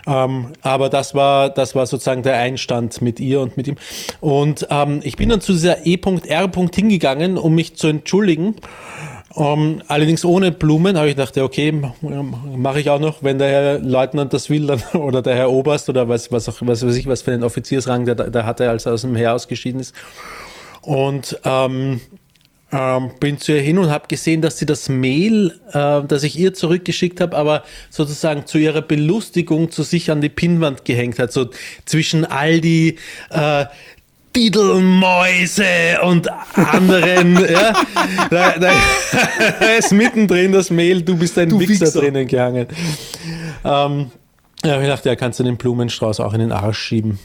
[0.05, 3.75] Ähm, aber das war, das war sozusagen der Einstand mit ihr und mit ihm.
[4.21, 6.49] Und ähm, ich bin dann zu dieser E.R.
[6.73, 8.55] hingegangen, um mich zu entschuldigen.
[9.37, 13.49] Um, allerdings ohne Blumen habe ich gedacht, ja, okay, mache ich auch noch, wenn der
[13.49, 16.95] Herr Leutnant das will, dann, oder der Herr Oberst oder was, was auch, was weiß
[16.95, 19.93] ich, was für einen Offiziersrang der, der hatte, als er aus dem Heer ausgeschieden ist.
[20.81, 22.01] Und ähm,
[22.71, 26.35] ähm, bin zu ihr hin und habe gesehen, dass sie das Mail, äh, das ich
[26.39, 31.31] ihr zurückgeschickt habe, aber sozusagen zu ihrer Belustigung zu sich an die Pinnwand gehängt hat.
[31.31, 31.51] So
[31.85, 32.97] zwischen all die
[33.29, 33.65] äh,
[34.37, 37.43] Didelmäuse und anderen.
[37.49, 37.73] ja,
[38.29, 38.71] da, da
[39.79, 42.01] ist mittendrin das Mail, du bist ein Du Wichser, Wichser.
[42.01, 42.67] drinnen gehangen.
[43.65, 44.11] Ähm,
[44.63, 47.17] ja, ich dachte, ja, kannst du den Blumenstrauß auch in den Arsch schieben.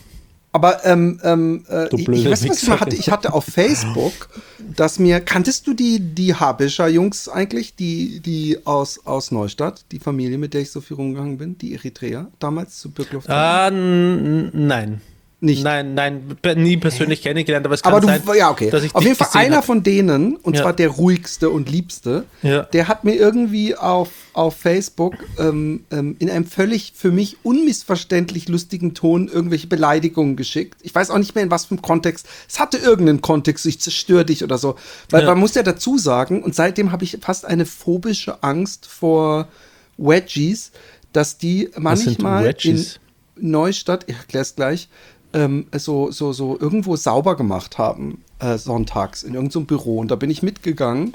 [0.52, 2.96] Aber ähm, ähm, äh, ich, ich weiß, was ich mal hatte.
[2.96, 4.30] Ich hatte auf Facebook,
[4.74, 9.98] dass mir, kanntest du die, die Habischer Jungs eigentlich, die, die aus, aus Neustadt, die
[9.98, 13.28] Familie, mit der ich so viel rumgegangen bin, die Eritreer, damals zu Birkluft?
[13.28, 15.02] Ah, nein.
[15.44, 15.64] Nicht?
[15.64, 18.70] Nein, nein, nie persönlich kennengelernt, aber es kann Aber du, sein, ja, okay.
[18.70, 19.64] dass ich Auf jeden Fall einer hab.
[19.64, 20.62] von denen, und Ja.
[20.62, 22.62] zwar der ruhigste und liebste, Ja.
[22.62, 28.48] der hat mir irgendwie auf, auf Facebook ähm, ähm, in einem völlig für mich unmissverständlich
[28.48, 30.78] lustigen Ton irgendwelche Beleidigungen geschickt.
[30.82, 32.28] Ich weiß auch nicht mehr in was für einem Kontext.
[32.48, 34.76] Es hatte irgendeinen Kontext, ich zerstöre dich oder so.
[35.10, 35.30] Weil Ja.
[35.30, 39.48] man muss ja dazu sagen, und seitdem habe ich fast eine phobische Angst vor
[39.98, 40.70] Wedgies,
[41.12, 42.86] dass die manchmal in?
[43.34, 44.88] Neustadt, ich erkläre es gleich,
[45.34, 49.98] ähm, so, so, so irgendwo sauber gemacht haben, äh, sonntags in irgendeinem Büro.
[49.98, 51.14] Und da bin ich mitgegangen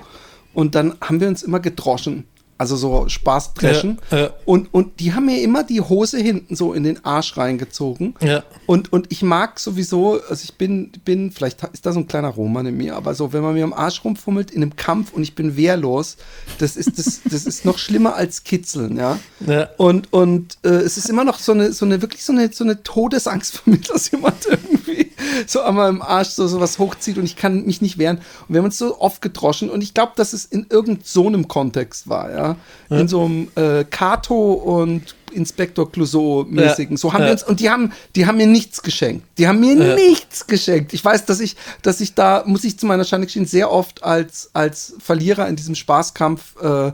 [0.53, 2.26] und dann haben wir uns immer gedroschen.
[2.58, 3.99] Also so Spaß dreschen.
[4.12, 4.30] Ja, ja.
[4.45, 8.16] Und, und die haben mir immer die Hose hinten so in den Arsch reingezogen.
[8.20, 8.43] Ja.
[8.66, 12.30] Und, und ich mag sowieso, also ich bin, bin, vielleicht ist da so ein kleiner
[12.30, 15.22] Roman in mir, aber so, wenn man mir am Arsch rumfummelt in einem Kampf und
[15.22, 16.18] ich bin wehrlos,
[16.58, 19.20] das ist, das, das ist noch schlimmer als Kitzeln, ja.
[19.78, 22.64] Und, und äh, es ist immer noch so eine, so eine, wirklich so eine, so
[22.64, 25.07] eine Todesangst von mir, dass jemand irgendwie
[25.47, 28.18] so einmal im Arsch so, so was hochzieht und ich kann mich nicht wehren.
[28.18, 31.28] Und wir haben uns so oft gedroschen und ich glaube, dass es in irgend so
[31.28, 32.55] einem Kontext war, ja.
[32.89, 36.95] In so einem äh, Kato und Inspektor Clouseau-mäßigen.
[36.95, 36.97] Ja.
[36.97, 37.34] So haben wir Ja.
[37.34, 39.26] uns, und die haben, die haben mir nichts geschenkt.
[39.38, 39.95] Die haben mir Ja.
[39.95, 40.93] nichts geschenkt.
[40.93, 44.03] Ich weiß, dass ich, dass ich da, muss ich zu meiner Schande gestehen, sehr oft
[44.03, 46.91] als, als Verlierer in diesem Spaßkampf äh,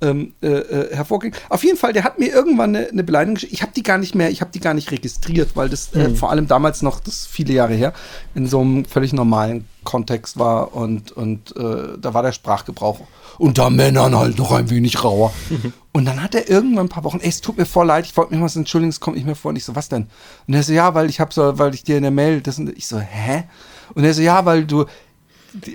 [0.00, 1.34] ähm, äh, äh, hervorging.
[1.48, 3.52] Auf jeden Fall, der hat mir irgendwann eine, eine Beleidigung geschickt.
[3.52, 6.10] Ich habe die gar nicht mehr, ich habe die gar nicht registriert, weil das äh,
[6.10, 7.92] vor allem damals noch, das ist viele Jahre her,
[8.34, 13.00] in so einem völlig normalen Kontext war und, und äh, da war der Sprachgebrauch
[13.38, 15.32] unter Männern halt noch ein wenig rauer.
[15.92, 18.14] Und dann hat er irgendwann ein paar Wochen, ey, es tut mir voll leid, ich
[18.16, 19.48] wollte mir was entschuldigen, es kommt nicht mehr vor.
[19.48, 20.08] Und ich so, was denn?
[20.46, 22.58] Und er so, ja, weil ich habe so, weil ich dir in der Mail, das
[22.58, 23.44] und ich so, hä?
[23.94, 24.84] Und er so, ja, weil du,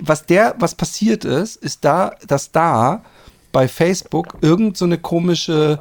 [0.02, 3.02] was der, was passiert ist, ist da, dass da
[3.52, 5.78] bei Facebook irgend so eine komische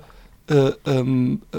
[0.49, 1.57] äh, ähm, äh,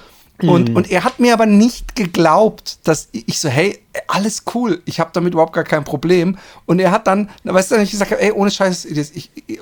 [0.48, 5.00] Und, und er hat mir aber nicht geglaubt, dass ich so, hey, alles cool, ich
[5.00, 6.38] habe damit überhaupt gar kein Problem.
[6.66, 9.60] Und er hat dann, weißt du, ich gesagt, ey, ohne Scheiß, ich, ich,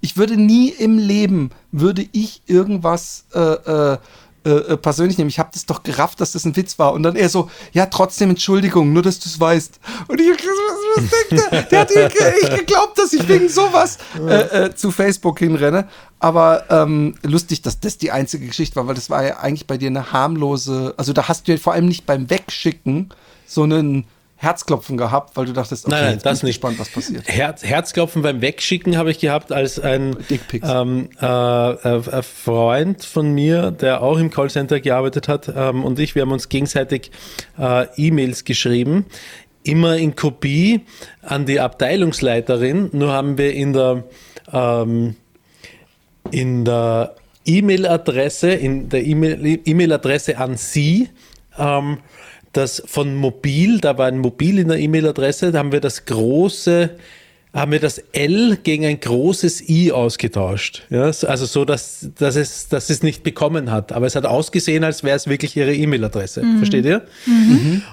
[0.00, 3.98] ich würde nie im Leben, würde ich irgendwas äh, äh,
[4.46, 5.30] äh, persönlich nehmen.
[5.30, 6.92] Ich habe das doch gerafft, dass das ein Witz war.
[6.92, 9.80] Und dann er so, ja, trotzdem Entschuldigung, nur dass du es weißt.
[10.08, 10.38] Und ich, was,
[10.96, 11.64] was denkt der?
[11.64, 15.88] Der hat nicht geglaubt, dass ich wegen sowas äh, äh, zu Facebook hinrenne.
[16.18, 19.76] Aber ähm, lustig, dass das die einzige Geschichte war, weil das war ja eigentlich bei
[19.76, 23.10] dir eine harmlose, also da hast du ja vor allem nicht beim Wegschicken
[23.46, 24.06] so einen
[24.38, 26.62] Herzklopfen gehabt, weil du dachtest, okay, Nein, nein, das bin ich nicht.
[26.62, 27.26] gespannt, was passiert.
[27.26, 30.16] Herz, Herzklopfen beim Wegschicken habe ich gehabt, als ein
[30.62, 36.14] ähm, äh, äh, Freund von mir, der auch im Callcenter gearbeitet hat, ähm, und ich,
[36.14, 37.10] wir haben uns gegenseitig
[37.58, 39.06] äh, E-Mails geschrieben,
[39.62, 40.82] immer in Kopie
[41.22, 42.90] an die Abteilungsleiterin.
[42.92, 44.04] Nur haben wir in der
[44.52, 45.16] ähm,
[46.30, 47.14] in der
[47.46, 51.08] E-Mail-Adresse, in der E-Mail- E-Mail-Adresse an Sie,
[51.58, 51.98] ähm,
[52.56, 56.90] das von Mobil, da war ein Mobil in der E-Mail-Adresse, da haben wir das große,
[57.52, 60.82] haben wir das L gegen ein großes I ausgetauscht.
[60.90, 63.92] Ja, so- also so, dass, dass, es, dass es nicht bekommen hat.
[63.92, 66.42] Aber es hat ausgesehen, als wäre es wirklich Ihre E-Mail-Adresse.
[66.58, 67.02] Versteht ihr?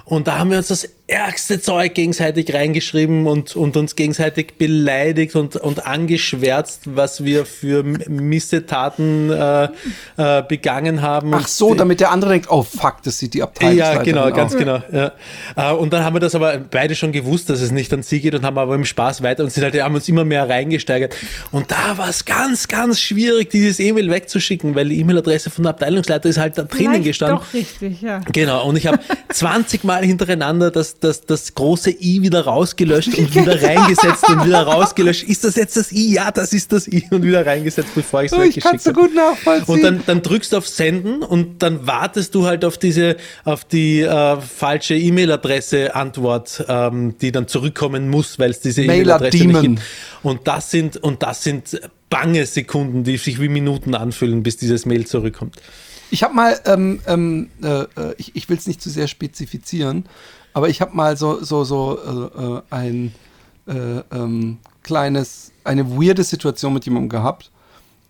[0.04, 5.36] Und da haben wir uns das ärgste Zeug gegenseitig reingeschrieben und, und uns gegenseitig beleidigt
[5.36, 9.68] und, und angeschwärzt, was wir für Missetaten äh,
[10.16, 11.34] äh, begangen haben.
[11.34, 14.52] Ach so, damit der andere denkt, oh fuck, das sieht die Abteilungsleiterin ja, genau, ganz
[14.54, 14.58] aus.
[14.58, 14.82] genau.
[14.90, 15.12] Ja.
[15.56, 18.20] Äh, Und dann haben wir das aber beide schon gewusst, dass es nicht an sie
[18.20, 21.14] geht und haben aber im Spaß weiter und sind halt, haben uns immer mehr reingesteigert.
[21.52, 25.70] Und da war es ganz, ganz schwierig, dieses E-Mail wegzuschicken, weil die E-Mail-Adresse von der
[25.70, 27.40] Abteilungsleiter ist halt da drinnen Vielleicht gestanden.
[27.40, 28.20] Doch richtig, ja.
[28.32, 33.34] Genau, und ich habe 20 Mal hintereinander das, das, das große I wieder rausgelöscht und
[33.34, 35.24] wieder reingesetzt und wieder rausgelöscht.
[35.24, 36.14] Ist das jetzt das I?
[36.14, 38.78] Ja, das ist das I und wieder reingesetzt, bevor ich es Oh, ich weggeschickt kann
[38.78, 39.00] so habe.
[39.00, 39.74] gut nachvollziehen.
[39.74, 43.64] Und dann, dann drückst du auf Senden und dann wartest du halt auf diese, auf
[43.64, 49.60] die äh, falsche E-Mail-Adresse Antwort, ähm, die dann zurückkommen muss, weil es diese E-Mail-Adresse nicht
[49.60, 49.82] gibt.
[50.22, 51.80] Und das sind, und das sind
[52.10, 55.56] bange Sekunden, die sich wie Minuten anfühlen, bis dieses Mail zurückkommt.
[56.10, 60.04] Ich habe mal, ähm, ähm, äh, äh, ich, ich will es nicht zu sehr spezifizieren,
[60.54, 63.14] aber ich habe mal so, so, so äh, äh, ein
[63.66, 67.50] äh, ähm, kleines, eine weirde Situation mit jemandem gehabt.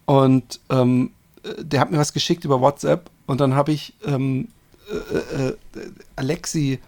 [0.04, 1.10] Und ähm,
[1.42, 4.48] äh, der hat mir was geschickt über WhatsApp und dann habe ich ähm,
[4.90, 5.56] äh, äh,
[6.16, 6.78] Alexi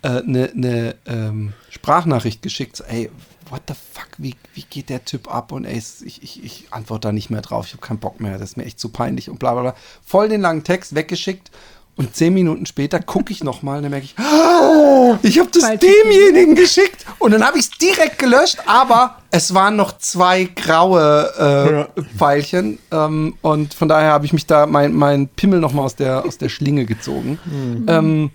[0.00, 2.76] eine ne, ähm, Sprachnachricht geschickt.
[2.76, 3.10] So, ey,
[3.50, 5.50] what the fuck, wie, wie geht der Typ ab?
[5.50, 7.66] Und ey, ich, ich, ich antworte da nicht mehr drauf.
[7.66, 8.38] Ich habe keinen Bock mehr.
[8.38, 9.74] Das ist mir echt zu peinlich und bla bla bla.
[10.04, 11.50] Voll den langen Text weggeschickt.
[11.98, 15.64] Und zehn Minuten später gucke ich nochmal und dann merke ich, oh, ich habe das
[15.64, 17.04] Falsch demjenigen geschickt.
[17.18, 22.78] Und dann habe ich es direkt gelöscht, aber es waren noch zwei graue äh, Pfeilchen.
[22.92, 26.38] Ähm, und von daher habe ich mich da mein, mein Pimmel nochmal aus der, aus
[26.38, 27.40] der Schlinge gezogen.
[27.88, 28.30] Ähm,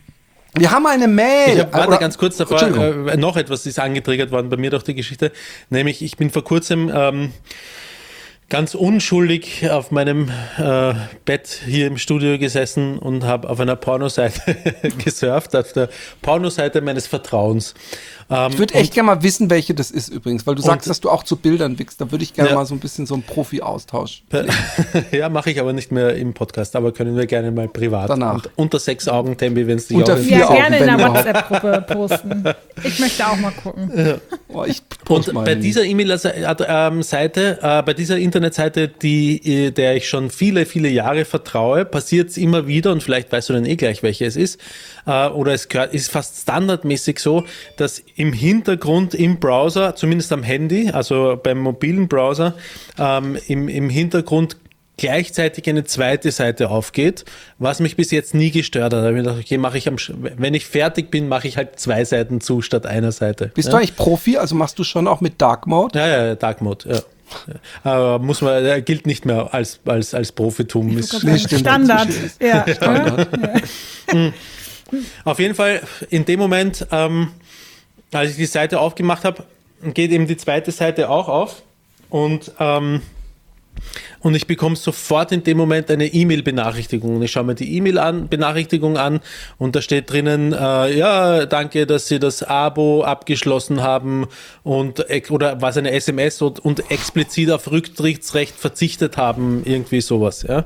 [0.55, 1.53] wir haben eine Mail.
[1.53, 4.72] Ich hab, warte Oder- ganz kurz davor, äh, noch etwas ist angetriggert worden bei mir
[4.72, 5.32] durch die Geschichte.
[5.70, 7.32] Nämlich, ich bin vor kurzem ähm,
[8.50, 10.94] ganz unschuldig auf meinem äh,
[11.26, 14.56] Bett hier im Studio gesessen und habe auf einer Pornoseite
[15.04, 15.89] gesurft, auf der
[16.22, 17.74] Pornoseite meines Vertrauens.
[18.30, 20.99] Ähm, Ich würde echt gerne mal wissen, welche das ist übrigens, weil du sagst, dass
[21.01, 21.99] du auch zu Bildern wickst.
[22.01, 22.55] Da würde ich gerne Ja.
[22.55, 24.24] mal so ein bisschen so einen Profi-Austausch.
[25.11, 28.09] ja, mache ich aber nicht mehr im Podcast, aber können wir gerne mal privat.
[28.09, 28.36] Danach.
[28.36, 30.86] Und unter sechs Augen, Tembi, wenn es dich Unter auch vier Ja, Augen, gerne in
[30.86, 30.99] der.
[31.09, 32.43] WhatsApp-Gruppe posten.
[32.84, 34.19] Ich möchte auch mal gucken.
[34.49, 40.30] Oh, ich Und bei dieser E-Mail-Seite, äh, bei dieser Internetseite, die, äh, der ich schon
[40.30, 44.03] viele, viele Jahre vertraue, passiert es immer wieder, und vielleicht weißt du dann eh gleich,
[44.03, 44.59] welche es ist,
[45.05, 47.43] äh, oder es gehört, ist fast standardmäßig so,
[47.78, 52.53] dass im Hintergrund im Browser, zumindest am Handy, also beim mobilen Browser,
[52.99, 54.57] ähm, im, im Hintergrund
[54.97, 57.26] gleichzeitig eine zweite Seite aufgeht,
[57.57, 58.93] was mich bis jetzt nie gestört hat.
[58.93, 59.95] Da habe ich gedacht, okay, mache ich am,
[60.38, 63.51] wenn ich fertig bin, mache ich halt zwei Seiten zu statt einer Seite.
[63.55, 63.72] Bist ja?
[63.72, 64.38] du eigentlich Profi?
[64.38, 65.97] Also machst du schon auch mit Dark Mode?
[65.97, 66.99] Ja, ja, Dark Mode, ja.
[67.84, 70.95] Aber muss man, er gilt nicht mehr als, als, als Profitum.
[70.97, 71.61] Ist, Nee, stimmt.
[71.61, 72.09] Standard.
[72.39, 72.66] Ja.
[75.26, 77.30] auf jeden Fall, in dem Moment, ähm,
[78.16, 79.43] als ich die Seite aufgemacht habe,
[79.93, 81.64] geht eben die zweite Seite auch auf.
[82.09, 83.01] Und, ähm,
[84.20, 87.22] und ich bekomme sofort in dem Moment eine E-Mail-Benachrichtigung.
[87.24, 89.20] Ich schaue mir die E-Mail-Benachrichtigung an
[89.57, 94.28] und da steht drinnen, äh, ja, danke, dass Sie das Abo abgeschlossen haben
[94.61, 100.66] und oder was eine SMS und, und explizit auf Rücktrittsrecht verzichtet haben, irgendwie sowas, ja.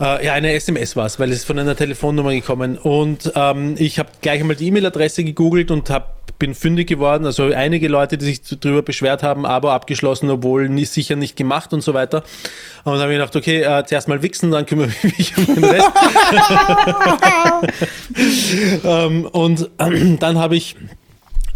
[0.00, 2.78] Äh, ja, eine SMS war es, weil es ist von einer Telefonnummer gekommen.
[2.78, 7.26] Und ähm, ich habe gleich einmal die E-Mail-Adresse gegoogelt und hab, bin fündig geworden.
[7.26, 11.74] Also einige Leute, die sich darüber beschwert haben, Abo abgeschlossen, obwohl nie, sicher nicht gemacht
[11.74, 12.22] und so weiter.
[12.84, 15.54] Und dann habe ich gedacht, okay, äh, zuerst mal wichsen, dann kümmere ich mich um
[15.54, 15.90] den Rest.
[18.84, 20.76] ähm, und ähm, dann habe ich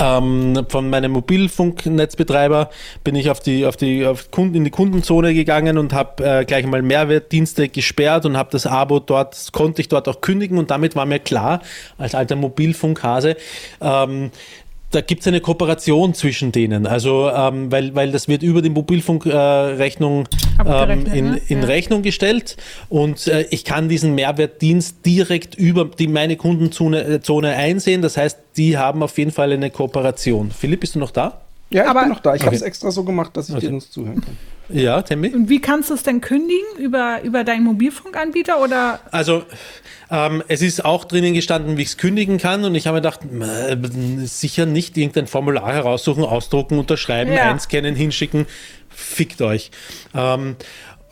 [0.01, 2.71] ähm, von meinem Mobilfunknetzbetreiber
[3.05, 6.45] bin ich auf die, auf die, auf Kunden, in die Kundenzone gegangen und habe äh,
[6.45, 10.71] gleich mal Mehrwertdienste gesperrt und habe das Abo dort, konnte ich dort auch kündigen und
[10.71, 11.61] damit war mir klar,
[11.99, 13.37] als alter Mobilfunkhase,
[13.81, 14.31] ähm,
[14.91, 16.87] da gibt es eine Kooperation zwischen denen.
[16.87, 20.27] Also, ähm, weil, weil das wird über die Mobilfunkrechnung
[20.65, 21.41] äh, ähm, in, ne?
[21.49, 21.67] in Ja.
[21.67, 22.57] Rechnung gestellt
[22.89, 28.03] und äh, ich kann diesen Mehrwertdienst direkt über die meine Kundenzone äh, Zone einsehen.
[28.03, 30.51] Das heißt, die haben auf jeden Fall eine Kooperation.
[30.51, 31.41] Philipp, bist du noch da?
[31.71, 32.35] Ja, ich Aber- bin noch da.
[32.35, 32.57] Ich habe Okay.
[32.57, 34.37] es extra so gemacht, dass ich dir uns zuhören kann.
[34.69, 35.29] Ja, Tembi?
[35.35, 36.65] Und wie kannst du es denn kündigen?
[36.79, 39.45] Über, über deinen Mobilfunkanbieter oder Also,
[40.11, 42.65] ähm, es ist auch drinnen gestanden, wie ich es kündigen kann.
[42.65, 43.21] Und ich habe mir gedacht,
[44.25, 47.51] sicher nicht irgendein Formular heraussuchen, ausdrucken, unterschreiben, Ja.
[47.51, 48.47] einscannen, hinschicken.
[48.89, 49.71] Fickt euch.
[50.15, 50.57] Ähm,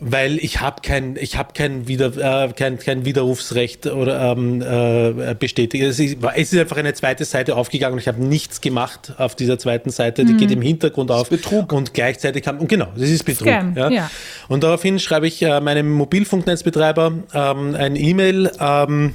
[0.05, 5.33] weil ich habe kein, ich habe kein, Wider, äh, kein, kein Widerrufsrecht oder ähm, äh,
[5.33, 5.83] bestätigt.
[5.83, 9.35] Es ist, es ist einfach eine zweite Seite aufgegangen und ich habe nichts gemacht auf
[9.35, 10.25] dieser zweiten Seite.
[10.25, 11.29] Die geht im Hintergrund auf.
[11.29, 11.71] Betrug.
[11.71, 13.47] Und gleichzeitig haben, und genau, das ist Betrug.
[13.47, 14.11] Scam, ja.
[14.49, 18.51] Und daraufhin schreibe ich äh, meinem Mobilfunknetzbetreiber ähm, ein E-Mail.
[18.59, 19.13] Ähm,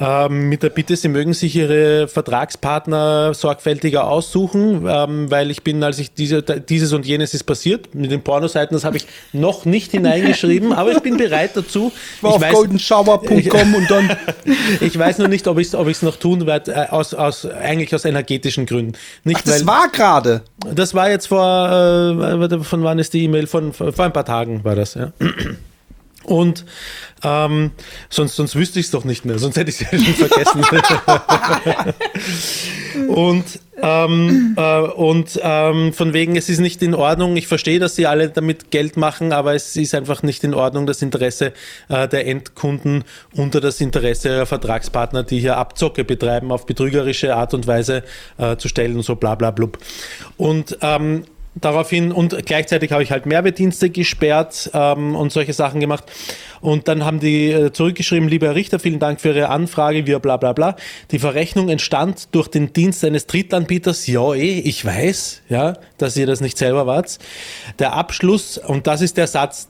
[0.00, 5.82] ähm, mit der Bitte, sie mögen sich ihre Vertragspartner sorgfältiger aussuchen, ähm, weil ich bin,
[5.84, 9.66] als ich diese, dieses und jenes ist passiert, mit den Pornoseiten, das habe ich noch
[9.66, 11.92] nicht hineingeschrieben, aber ich bin bereit dazu.
[12.16, 14.16] Ich war auf goldenshower.com und dann.
[14.80, 17.44] ich weiß nur nicht, ob ich es ob ich's noch tun werde, äh, aus, aus,
[17.44, 18.92] eigentlich aus energetischen Gründen.
[19.24, 20.42] Nicht, Ach, das weil, war gerade.
[20.74, 23.46] das war jetzt vor, äh, von wann ist die E-Mail?
[23.46, 25.12] Von, vor ein paar Tagen war das, ja.
[26.30, 26.64] Und
[27.24, 27.72] ähm,
[28.08, 30.64] sonst, sonst wüsste ich es doch nicht mehr, sonst hätte ich es ja schon vergessen.
[33.08, 33.44] und
[33.82, 37.36] ähm, äh, und ähm, von wegen, es ist nicht in Ordnung.
[37.36, 40.86] Ich verstehe, dass sie alle damit Geld machen, aber es ist einfach nicht in Ordnung,
[40.86, 41.52] das Interesse
[41.88, 43.02] äh, der Endkunden
[43.34, 48.04] unter das Interesse der Vertragspartner, die hier Abzocke betreiben, auf betrügerische Art und Weise
[48.38, 49.78] äh, zu stellen und so bla bla blub.
[50.36, 51.24] Und ähm,
[51.54, 56.04] daraufhin und gleichzeitig habe ich halt Mehrwertdienste gesperrt ähm, und solche Sachen gemacht.
[56.60, 60.18] Und dann haben die äh, zurückgeschrieben, lieber Herr Richter, vielen Dank für Ihre Anfrage, wir
[60.20, 60.76] bla bla bla.
[61.10, 64.06] Die Verrechnung entstand durch den Dienst eines Drittanbieters.
[64.06, 67.18] Ja, eh, ich weiß, ja, dass ihr das nicht selber wart.
[67.78, 69.68] Der Abschluss, und das ist der Satz,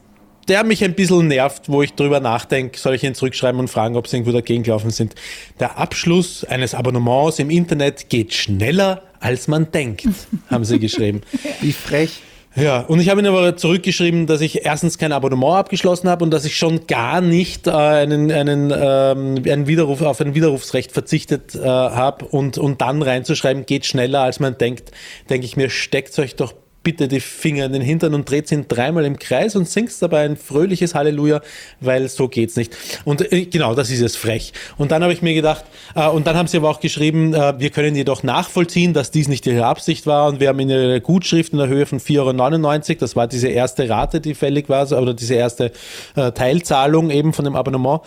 [0.48, 3.96] der mich ein bisschen nervt, wo ich drüber nachdenke, soll ich ihn zurückschreiben und fragen,
[3.96, 5.14] ob sie irgendwo dagegen gelaufen sind.
[5.60, 10.08] Der Abschluss eines Abonnements im Internet geht schneller, als man denkt,
[10.50, 11.20] haben sie geschrieben.
[11.60, 12.22] Wie frech.
[12.56, 16.32] Ja, und ich habe ihnen aber zurückgeschrieben, dass ich erstens kein Abonnement abgeschlossen habe und
[16.32, 21.54] dass ich schon gar nicht äh, einen, einen, ähm, einen Widerruf auf ein Widerrufsrecht verzichtet
[21.54, 24.90] äh, habe und, und dann reinzuschreiben, geht schneller als man denkt,
[25.28, 28.66] denke ich mir, steckt euch doch bitte die Finger in den Hintern und dreht ihn
[28.66, 31.40] dreimal im Kreis und singst dabei ein fröhliches Halleluja,
[31.80, 32.76] weil so geht's nicht.
[33.04, 34.52] Und äh, genau, das ist es frech.
[34.78, 35.64] Und dann habe ich mir gedacht,
[35.94, 39.28] äh, und dann haben sie aber auch geschrieben, äh, wir können jedoch nachvollziehen, dass dies
[39.28, 42.90] nicht ihre Absicht war und wir haben ihnen eine Gutschrift in der Höhe von 4,99
[42.90, 45.72] Euro, das war diese erste Rate, die fällig war, oder diese erste
[46.16, 48.00] äh, Teilzahlung eben von dem Abonnement,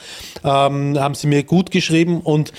[0.43, 2.53] ähm, haben sie mir gut geschrieben und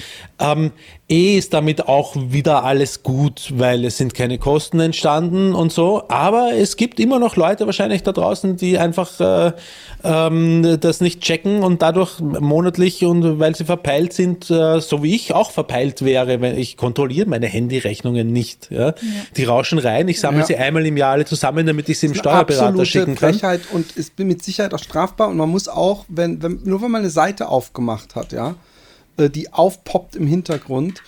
[0.53, 0.73] ähm,
[1.09, 6.05] eh ist damit auch wieder alles gut, weil es sind keine Kosten entstanden und so.
[6.09, 9.53] Aber es gibt immer noch Leute wahrscheinlich da draußen, die einfach äh,
[10.03, 15.15] ähm, das nicht checken und dadurch monatlich und weil sie verpeilt sind, äh, so wie
[15.15, 18.71] ich auch verpeilt wäre, wenn ich kontrolliere meine Handyrechnungen nicht.
[18.71, 18.95] Ja?
[19.37, 20.47] Die rauschen rein, ich sammle Ja.
[20.47, 23.33] sie einmal im Jahr alle zusammen, damit ich sie dem Eine Steuerberater schicken kann.
[23.35, 26.91] Frechheit und ist mit Sicherheit auch strafbar und man muss auch, wenn, wenn nur wenn
[26.91, 28.55] man eine Seite aufgemacht hat, ja,
[29.17, 31.03] äh, die aufpoppt im Hintergrund,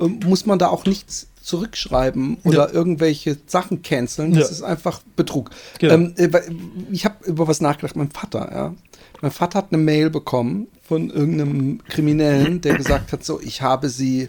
[0.00, 4.32] äh, muss man da auch nichts zurückschreiben oder irgendwelche Sachen canceln.
[4.32, 4.50] Das Ja.
[4.52, 5.50] ist einfach Betrug.
[5.80, 5.94] Genau.
[5.94, 6.30] Ähm, äh,
[6.92, 7.96] ich habe über was nachgedacht.
[7.96, 8.74] Mein Vater, ja.
[9.20, 13.88] Mein Vater hat eine Mail bekommen von irgendeinem Kriminellen, der gesagt hat, so, ich habe
[13.88, 14.28] sie,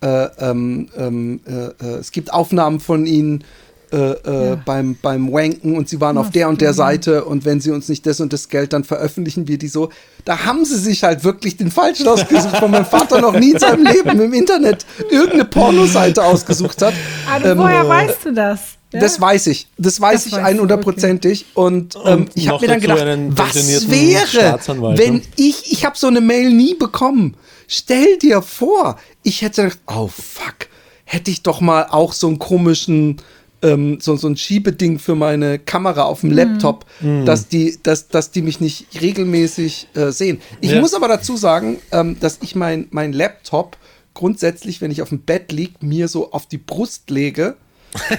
[0.00, 3.44] äh, ähm, ähm, äh, äh, es gibt Aufnahmen von ihnen
[3.92, 7.60] äh, äh, beim, beim Wanken und sie waren auf der und der Seite und wenn
[7.60, 9.90] sie uns nicht das und das Geld, dann veröffentlichen wir die so.
[10.24, 13.58] Da haben sie sich halt wirklich den falschen ausgesucht, weil mein Vater noch nie in
[13.58, 16.94] seinem Leben im Internet irgendeine Pornoseite ausgesucht hat.
[17.32, 18.60] Aber Ähm, woher weißt du das?
[18.92, 19.00] Ja?
[19.00, 19.68] Das weiß ich.
[19.76, 21.44] Das weiß Das ich du, 100%ig.
[21.54, 24.58] Und, ähm, Und ich habe mir dann gedacht, was wäre,
[24.96, 25.22] wenn ne?
[25.36, 27.36] ich, ich habe so eine Mail nie bekommen.
[27.66, 30.68] Stell dir vor, ich hätte gedacht, oh fuck,
[31.04, 33.16] hätte ich doch mal auch so einen komischen,
[33.62, 36.28] ähm, so, so ein Schiebeding für meine Kamera auf Mhm.
[36.30, 36.86] dem Laptop,
[37.24, 40.40] dass, die, dass, dass die mich nicht regelmäßig äh, sehen.
[40.60, 40.80] Ich Ja.
[40.80, 43.76] muss aber dazu sagen, ähm, dass ich mein, mein Laptop
[44.14, 47.56] grundsätzlich, wenn ich auf dem Bett liege, mir so auf die Brust lege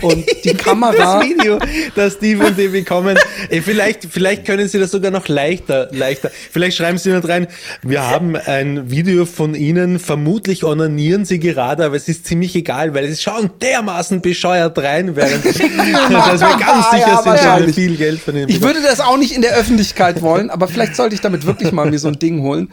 [0.01, 1.19] und die Kamera.
[1.19, 1.59] das Video,
[1.95, 3.17] das Steve und die bekommen.
[3.49, 6.31] Ey, vielleicht, vielleicht können sie das sogar noch leichter, leichter.
[6.51, 7.47] Vielleicht schreiben sie nicht rein,
[7.81, 12.93] wir haben ein Video von ihnen, vermutlich onanieren sie gerade, aber es ist ziemlich egal,
[12.93, 17.73] weil sie schauen dermaßen bescheuert rein, während dass wir ganz Ja, sicher sind, dass wir
[17.73, 20.95] viel Geld von ihnen Ich würde das auch nicht in der Öffentlichkeit wollen, aber vielleicht
[20.95, 22.69] sollte ich damit wirklich mal mir so ein Ding holen.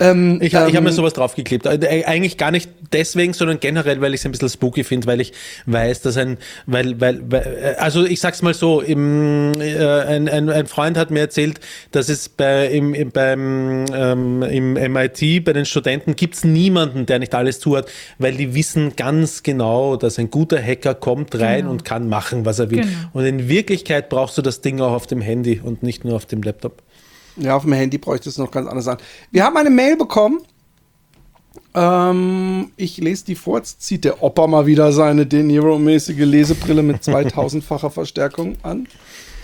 [0.00, 1.66] Ähm, Ich, ich habe ähm, mir sowas draufgeklebt.
[1.66, 5.20] Äh, Eigentlich gar nicht deswegen, sondern generell, weil ich es ein bisschen spooky finde, weil
[5.20, 5.32] ich
[5.66, 10.28] weiß, dass ein, weil, weil, weil äh, also ich sag's mal so, im, äh, ein,
[10.28, 11.60] ein, ein Freund hat mir erzählt,
[11.92, 17.18] dass es bei, im, im, beim, ähm, im MIT, bei den Studenten gibt's niemanden, der
[17.18, 17.84] nicht alles tut,
[18.18, 22.58] weil die wissen ganz genau, dass ein guter Hacker kommt rein und kann machen, was
[22.58, 22.80] er will.
[22.80, 22.90] Genau.
[23.12, 26.26] Und in Wirklichkeit brauchst du das Ding auch auf dem Handy und nicht nur auf
[26.26, 26.82] dem Laptop.
[27.40, 28.98] Ja, auf dem Handy bräuchte es noch ganz anders sein.
[29.30, 30.40] Wir haben eine Mail bekommen.
[31.74, 33.58] Ähm, ich lese die vor.
[33.58, 38.86] Jetzt zieht der Opa mal wieder seine De Niro-mäßige Lesebrille mit 2000-facher Verstärkung an.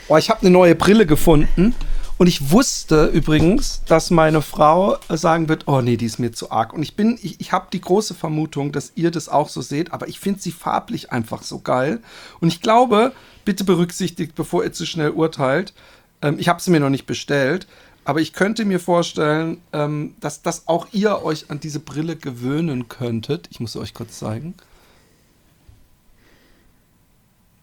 [0.09, 1.75] Oh, ich habe eine neue Brille gefunden.
[2.19, 6.51] Und ich wusste übrigens, dass meine Frau sagen wird, oh nee, die ist mir zu
[6.51, 6.73] arg.
[6.73, 9.93] Und ich bin, ich, ich habe die große Vermutung, dass ihr das auch so seht,
[9.93, 12.01] aber ich finde sie farblich einfach so geil.
[12.41, 13.13] Und ich glaube,
[13.45, 15.75] bitte berücksichtigt, bevor ihr zu schnell urteilt,
[16.23, 17.67] ähm, ich habe sie mir noch nicht bestellt,
[18.09, 22.89] Aber ich könnte mir vorstellen, ähm, dass, dass auch ihr euch an diese Brille gewöhnen
[22.89, 23.49] könntet.
[23.51, 24.55] Ich muss sie euch kurz zeigen.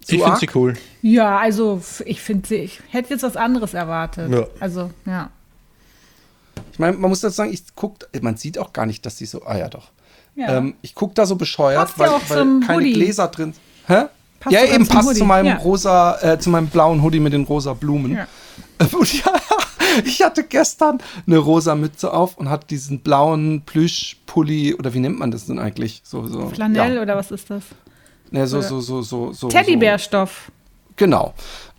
[0.02, 0.74] Zu ich finde sie cool.
[1.02, 4.32] Ja, also ich finde sie, ich hätte jetzt was anderes erwartet.
[4.34, 4.46] Ja.
[4.60, 5.30] Also, ja.
[6.74, 9.26] Ich meine, man muss dazu sagen, ich guckt, man sieht auch gar nicht, dass sie
[9.26, 9.92] so, ah ja doch.
[10.36, 10.58] ja.
[10.58, 12.94] Ähm, ich gucke da so bescheuert, Passt ja weil, auch weil zum keine Hoodie.
[12.94, 13.54] Gläser drin
[13.88, 14.06] Hä?
[14.42, 15.20] Passt ja, eben passt Hoodie.
[15.20, 15.56] zu meinem Ja.
[15.56, 18.14] rosa, äh, zu meinem blauen Hoodie mit den rosa Blumen.
[18.18, 18.28] Ja.
[18.92, 19.32] Und ja,
[20.06, 25.20] ich hatte gestern eine rosa Mütze auf und hatte diesen blauen Plüschpulli oder wie nennt
[25.20, 26.02] man das denn eigentlich?
[26.04, 26.50] So, so.
[26.50, 27.02] Flanell ja.
[27.02, 27.64] oder was ist das?
[28.32, 29.48] Ne, so, so, so, so, so.
[29.48, 30.46] Teddybärstoff.
[30.48, 30.54] So,
[30.96, 31.36] genau.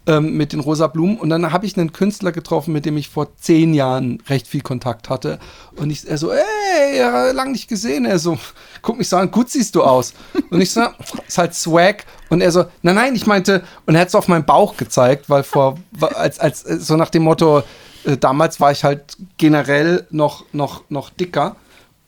[0.06, 1.18] Ähm, mit den rosa Blumen.
[1.18, 4.60] Und dann habe ich einen Künstler getroffen, mit dem ich vor zehn Jahren recht viel
[4.60, 5.40] Kontakt hatte.
[5.76, 8.04] Und ich, er so, ey, lang nicht gesehen.
[8.04, 8.38] Er so,
[8.82, 10.14] guck mich so an, gut siehst du aus.
[10.50, 10.82] Und ich so,
[11.26, 12.04] ist halt Swag.
[12.28, 15.28] Und er so, nein, nein, ich meinte, und er hat es auf meinen Bauch gezeigt,
[15.28, 17.64] weil vor, als, als, so nach dem Motto,
[18.04, 21.56] äh, damals war ich halt generell noch, noch, noch dicker.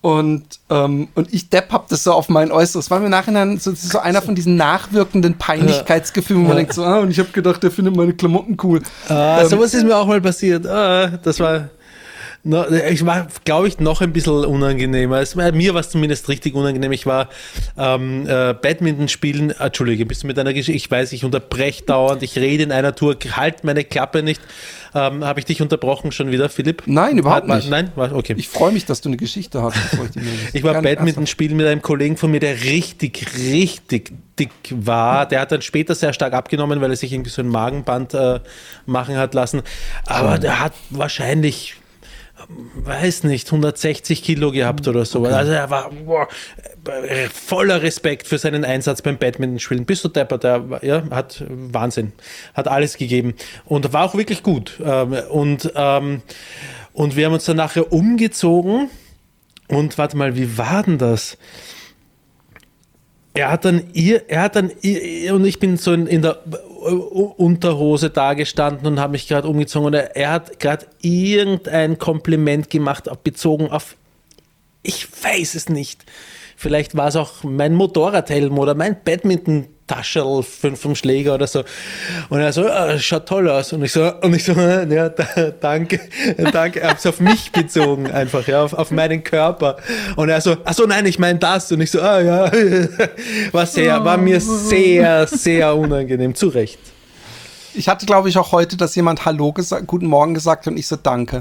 [0.02, 2.90] Und, ähm, und ich Depp hab das so auf mein Äußeres.
[2.90, 6.84] War mir im Nachhinein so, so einer von diesen nachwirkenden Peinlichkeitsgefühlen, wo man denkt so,
[6.84, 8.82] ah, und ich habe gedacht, der findet meine Klamotten cool.
[9.08, 10.64] Ah, Ähm, sowas ist mir auch mal passiert.
[10.66, 11.70] Ah, das war,
[12.46, 15.20] no, ich war, glaube ich, noch ein bisschen unangenehmer.
[15.20, 16.92] Es, mir war es zumindest richtig unangenehm.
[16.92, 17.28] Ich war
[17.76, 19.52] ähm, äh, Badminton spielen.
[19.58, 20.76] Ah, Entschuldige, bist du mit deiner Geschichte?
[20.76, 22.22] Ich weiß, ich unterbreche dauernd.
[22.22, 24.40] Ich rede in einer Tour, halt meine Klappe nicht.
[24.94, 26.84] Ähm, Habe ich dich unterbrochen schon wieder, Philipp?
[26.86, 27.68] Nein, überhaupt War- nicht.
[27.68, 28.34] Nein, war, okay.
[28.38, 29.76] Ich freue mich, dass du eine Geschichte hast.
[30.54, 35.26] ich, war Badminton spielen mit einem Kollegen von mir, der richtig, richtig dick war.
[35.26, 38.40] Der hat dann später sehr stark abgenommen, weil er sich irgendwie so ein Magenband äh,
[38.86, 39.62] machen hat lassen.
[40.06, 41.74] Aber der hat wahrscheinlich,
[42.48, 45.24] weiß nicht, 160 Kilo gehabt oder so.
[45.24, 46.28] Also er war boah,
[47.32, 49.84] voller Respekt für seinen Einsatz beim Badminton spielen.
[49.84, 52.12] Bist du Depper, der ja, hat Wahnsinn,
[52.54, 53.34] hat alles gegeben
[53.64, 54.80] und war auch wirklich gut.
[54.84, 56.22] Ähm, Und, ähm,
[56.92, 58.90] und wir haben uns dann nachher umgezogen.
[59.68, 61.36] Und warte mal, wie war denn das?
[63.36, 66.38] Er hat dann ihr, er hat dann ihr, und ich bin so in, in der
[67.36, 72.70] Unterhose da gestanden und habe mich gerade umgezogen und er, er hat gerade irgendein Kompliment
[72.70, 73.96] gemacht, bezogen auf,
[74.82, 76.04] ich weiß es nicht.
[76.58, 81.64] Vielleicht war es auch mein Motorradhelm oder mein Badminton-Taschel vom, vom Schläger oder so.
[82.30, 83.74] Und er so, ah, schaut toll aus.
[83.74, 86.00] Und ich so, und ich so, ja, da, danke,
[86.52, 86.80] danke.
[86.80, 89.76] Er hat es auf mich bezogen, einfach, ja, auf, auf meinen Körper.
[90.16, 91.70] Und er so, ach so, nein, ich meine das.
[91.72, 92.50] Und ich so, ah ja,
[93.52, 96.34] war sehr, war mir sehr, sehr unangenehm.
[96.34, 96.78] Zu Recht.
[97.74, 100.78] Ich hatte, glaube ich, auch heute, dass jemand Hallo gesagt, guten Morgen gesagt hat und
[100.78, 101.40] ich so Danke,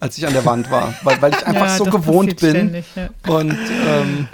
[0.00, 0.92] als ich an der Wand war.
[1.02, 2.50] Weil, weil ich einfach Ja, so gewohnt bin.
[2.50, 3.08] ständig, ja.
[3.32, 3.52] Und
[3.88, 4.28] ähm,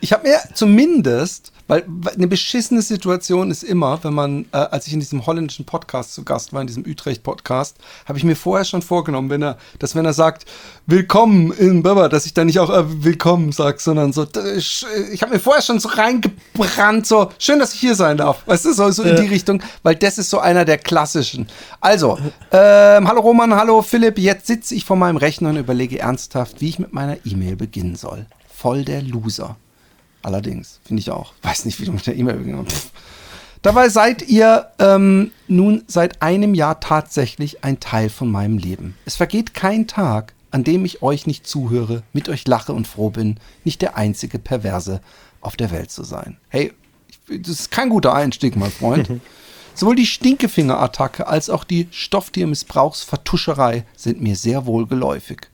[0.00, 4.92] ich habe mir zumindest, weil eine beschissene Situation ist immer, wenn man, äh, als ich
[4.92, 8.82] in diesem holländischen Podcast zu Gast war, in diesem Utrecht-Podcast, habe ich mir vorher schon
[8.82, 10.44] vorgenommen, wenn er, dass wenn er sagt,
[10.86, 15.22] willkommen in Baba, dass ich dann nicht auch äh, willkommen sage, sondern so, ich, ich
[15.22, 18.46] habe mir vorher schon so reingebrannt, so, schön, dass ich hier sein darf.
[18.46, 21.48] Weißt du, so, so in die Richtung, weil das ist so einer der klassischen.
[21.80, 22.18] Also,
[22.52, 26.68] ähm, hallo Roman, hallo Philipp, jetzt sitze ich vor meinem Rechner und überlege ernsthaft, wie
[26.68, 28.26] ich mit meiner E-Mail beginnen soll.
[28.64, 29.56] Voll der Loser.
[30.22, 31.34] Allerdings, finde ich auch.
[31.42, 32.92] Weiß nicht, wie du mit der E-Mail Pff.
[33.60, 38.96] Dabei seid ihr ähm, nun seit einem Jahr tatsächlich ein Teil von meinem Leben.
[39.04, 43.10] Es vergeht kein Tag, an dem ich euch nicht zuhöre, mit euch lache und froh
[43.10, 45.02] bin, nicht der einzige Perverse
[45.42, 46.38] auf der Welt zu sein.
[46.48, 46.72] Hey,
[47.28, 49.10] das ist kein guter Einstieg, mein Freund.
[49.74, 55.50] Sowohl die Stinkefingerattacke als auch die Stofftiermissbrauchsvertuscherei sind mir sehr wohl geläufig.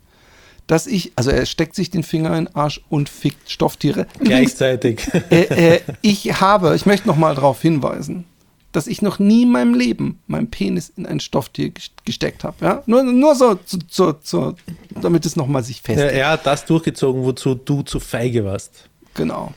[0.70, 4.06] Dass ich, also er steckt sich den Finger in den Arsch und fickt Stofftiere.
[4.20, 5.00] Gleichzeitig.
[5.30, 8.24] äh, äh, ich habe, ich möchte noch mal darauf hinweisen,
[8.70, 12.54] dass ich noch nie in meinem Leben meinen Penis in ein Stofftier ges- gesteckt habe.
[12.64, 12.82] Ja?
[12.86, 14.54] Nur, nur so, zu, zu, zu,
[15.00, 16.12] damit es noch mal sich Ja, festigt.
[16.12, 18.84] er hat das durchgezogen, wozu du zu feige warst.
[19.14, 19.52] Genau.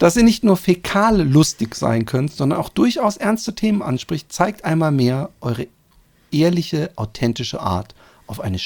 [0.00, 4.64] Dass ihr nicht nur fäkal lustig sein könnt, sondern auch durchaus ernste Themen anspricht, zeigt
[4.64, 5.68] einmal mehr eure
[6.32, 7.94] ehrliche, authentische Art
[8.26, 8.58] auf eine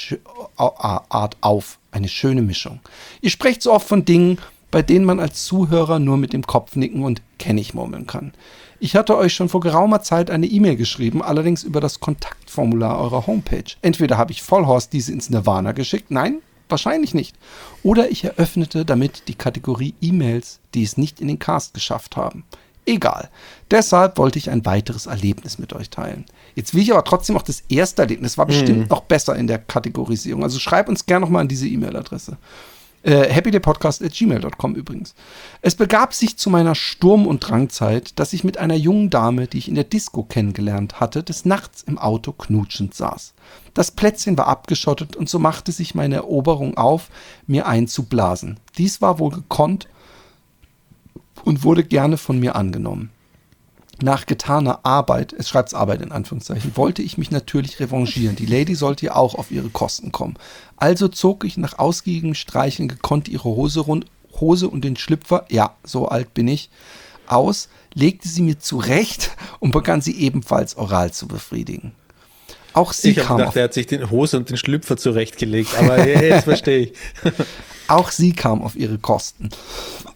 [0.57, 2.79] A- Art auf, eine schöne Mischung.
[3.21, 4.39] Ihr sprecht so oft von Dingen,
[4.71, 8.33] bei denen man als Zuhörer nur mit dem Kopf nicken und kenn ich murmeln kann.
[8.79, 13.27] Ich hatte euch schon vor geraumer Zeit eine E-Mail geschrieben, allerdings über das Kontaktformular eurer
[13.27, 13.75] Homepage.
[13.81, 17.35] Entweder habe ich Vollhorst diese ins Nirvana geschickt, nein, wahrscheinlich nicht.
[17.83, 22.43] Oder ich eröffnete damit die Kategorie E-Mails, die es nicht in den Cast geschafft haben.
[22.85, 23.29] Egal.
[23.71, 26.25] Deshalb wollte ich ein weiteres Erlebnis mit euch teilen.
[26.55, 28.37] Jetzt will ich aber trotzdem auch das erste Erlebnis.
[28.37, 30.43] War bestimmt noch besser in der Kategorisierung.
[30.43, 32.37] Also schreib uns gerne nochmal an diese E-Mail-Adresse.
[33.03, 35.13] Äh, happydaypodcast.gmail.com übrigens.
[35.61, 39.57] Es begab sich zu meiner Sturm- und Drangzeit, dass ich mit einer jungen Dame, die
[39.57, 43.33] ich in der Disco kennengelernt hatte, des Nachts im Auto knutschend saß.
[43.73, 47.09] Das Plätzchen war abgeschottet und so machte sich meine Eroberung auf,
[47.45, 48.57] mir einzublasen.
[48.77, 49.89] Dies war wohl gekonnt
[51.43, 53.09] und wurde gerne von mir angenommen.
[54.01, 58.35] Nach getaner Arbeit, es schreibt Arbeit in Anführungszeichen, wollte ich mich natürlich revanchieren.
[58.35, 60.35] Die Lady sollte ja auch auf ihre Kosten kommen.
[60.77, 64.05] Also zog ich nach ausgiebigem Streicheln gekonnt ihre Hose, rund,
[64.39, 66.69] Hose und den Schlüpfer, ja, so alt bin ich,
[67.27, 71.93] aus, legte sie mir zurecht und begann sie ebenfalls oral zu befriedigen.
[72.73, 75.77] Auch sie Ich kam gedacht, auf er hat sich den Hose und den Schlüpfer zurechtgelegt,
[75.77, 76.93] aber jetzt verstehe ich.
[77.87, 79.49] Auch sie kam auf ihre Kosten.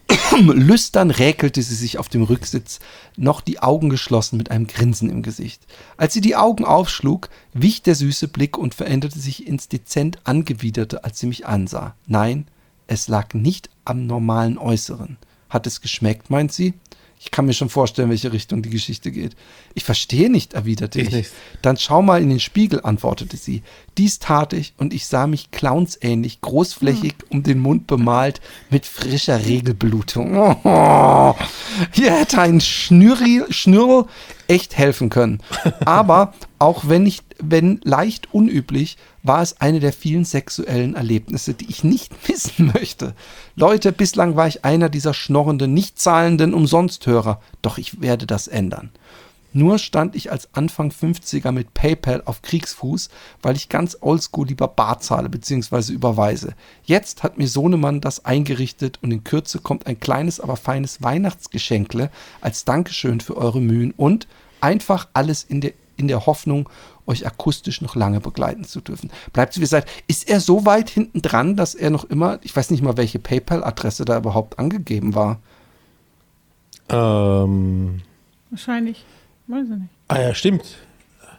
[0.40, 2.80] Lüstern räkelte sie sich auf dem Rücksitz,
[3.16, 5.62] noch die Augen geschlossen mit einem Grinsen im Gesicht.
[5.96, 11.04] Als sie die Augen aufschlug, wich der süße Blick und veränderte sich ins dezent angewiderte,
[11.04, 11.94] als sie mich ansah.
[12.06, 12.46] Nein,
[12.86, 15.18] es lag nicht am normalen Äußeren.
[15.50, 16.74] Hat es geschmeckt, meint sie?
[17.20, 19.34] Ich kann mir schon vorstellen, welche Richtung die Geschichte geht.
[19.74, 21.14] Ich verstehe nicht, erwiderte Ich ich.
[21.14, 21.30] nicht.
[21.62, 23.62] Dann schau mal in den Spiegel, antwortete sie.
[23.96, 28.40] Dies tat ich und ich sah mich clownsähnlich, großflächig um den Mund bemalt,
[28.70, 30.36] mit frischer Regelblutung.
[30.64, 31.34] Oh,
[31.92, 34.06] hier hätte ein Schnürri, Schnürl
[34.48, 35.40] echt helfen können.
[35.84, 41.68] Aber auch wenn nicht, wenn leicht unüblich, war es eine der vielen sexuellen Erlebnisse, die
[41.68, 43.14] ich nicht missen möchte.
[43.54, 48.90] Leute, bislang war ich einer dieser schnorrenden, nicht zahlenden Umsonsthörer, doch ich werde das ändern.
[49.52, 53.08] Nur stand ich als Anfang 50er mit PayPal auf Kriegsfuß,
[53.42, 55.92] weil ich ganz oldschool lieber bar zahle bzw.
[55.92, 56.54] überweise.
[56.84, 62.10] Jetzt hat mir Sohnemann das eingerichtet und in Kürze kommt ein kleines, aber feines Weihnachtsgeschenkle
[62.40, 64.28] als Dankeschön für eure Mühen und
[64.60, 66.68] einfach alles in der, in der Hoffnung,
[67.06, 69.10] euch akustisch noch lange begleiten zu dürfen.
[69.32, 72.54] Bleibt so wie gesagt, ist er so weit hinten dran, dass er noch immer, ich
[72.54, 75.40] weiß nicht mal, welche PayPal-Adresse da überhaupt angegeben war.
[76.90, 78.02] Ähm,
[78.50, 79.04] Wahrscheinlich.
[79.48, 79.90] Weiß ich nicht.
[80.08, 80.64] ah ja, stimmt.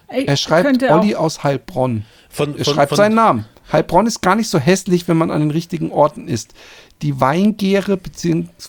[0.08, 2.06] Ey, Er schreibt Olli aus Heilbronn.
[2.30, 3.46] Von, Er von, schreibt von, seinen Namen.
[3.72, 6.54] Heilbronn ist gar nicht so hässlich, wenn man an den richtigen Orten ist.
[7.04, 7.98] Die Weingäre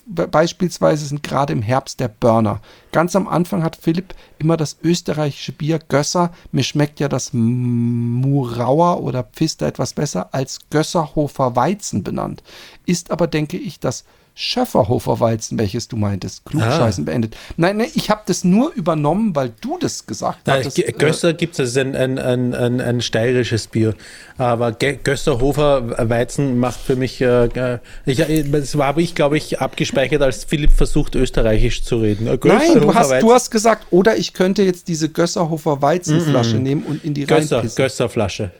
[0.06, 2.60] beispielsweise sind gerade im Herbst der Burner.
[2.92, 9.02] Ganz am Anfang hat Philipp immer das österreichische Bier Gösser, mir schmeckt ja das Murauer
[9.02, 12.42] oder Pfister etwas besser, als Gösserhofer Weizen benannt.
[12.86, 14.04] Ist aber, denke ich, das
[14.42, 16.46] Schöfferhofer Weizen, welches du meintest.
[16.46, 17.36] Klugscheißen beendet.
[17.58, 20.78] Nein, nein, ich habe das nur übernommen, weil du das gesagt Nein, hattest.
[20.78, 23.94] Äh, Gösser gibt es, das ist ein, ein, ein, ein, steirisches Bier.
[24.38, 29.36] Aber Gösserhofer Weizen macht für mich, äh, äh, ich, äh, das war aber ich, glaube
[29.36, 32.24] ich, abgespeichert, als Philipp versucht, österreichisch zu reden.
[32.24, 37.04] Nein, du hast, du hast gesagt, oder ich könnte jetzt diese Gösserhofer Weizenflasche nehmen und
[37.04, 37.76] in die Gösser, reinpissen.
[37.76, 38.52] Gösserflasche.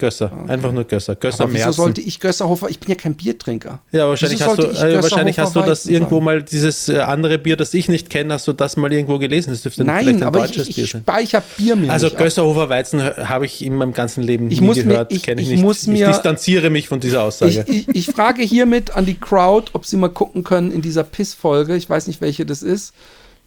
[0.00, 1.14] Gösser, einfach nur Gösser.
[1.14, 1.76] Gösser Aber wieso Merzen.
[1.76, 2.68] sollte ich Gösserhofer?
[2.70, 3.78] Ich bin ja kein Biertrinker.
[3.92, 6.24] Ja, wahrscheinlich Wieso hast, du, ich äh, wahrscheinlich hast du Gösserhofer das irgendwo sagen?
[6.24, 9.50] mal, dieses äh, andere Bier, das ich nicht kenne, hast du das mal irgendwo gelesen?
[9.50, 11.02] Das dürfte vielleicht Nein, ein aber ich, deutsches ich, Bier ich sein.
[11.02, 12.22] speichere Bier mir Also nicht ab.
[12.24, 15.52] Gösserhofer Weizen habe ich in meinem ganzen Leben Ich nie gehört, ich- kenne ich, ich
[15.54, 15.62] nicht.
[15.62, 17.64] muss ich mir- distanziere mich von dieser Aussage.
[17.68, 21.04] Ich, ich, ich frage hiermit an die Crowd, ob sie mal gucken können in dieser
[21.04, 22.94] Piss-Folge, ich weiß nicht, welche das ist,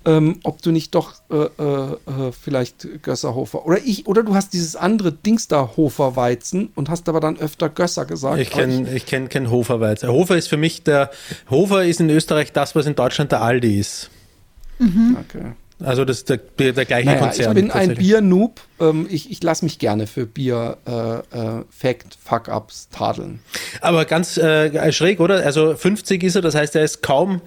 [0.05, 4.53] ähm, ob du nicht doch äh, äh, äh, vielleicht Gösserhofer oder ich, oder du hast
[4.53, 8.39] dieses andere Dings da Hofer Weizen und hast aber dann öfter Gösser gesagt.
[8.39, 10.09] Ich kenne ich kenn kein Hoferweizen.
[10.09, 11.11] Hofer ist für mich der,
[11.49, 14.09] Hofer ist in Österreich das, was in Deutschland der Aldi ist.
[14.79, 15.53] Okay.
[15.79, 17.57] Also das ist der, der gleiche Naja, Konzern.
[17.57, 17.95] ich bin ein.
[17.95, 18.61] Bier-Noob.
[18.79, 23.39] Ähm, ich ich lasse mich gerne für Bier äh, äh, Fact, Fuck-Ups tadeln.
[23.81, 25.45] Aber ganz äh, schräg, oder?
[25.45, 27.41] Also 50 ist er, das heißt, er ist kaum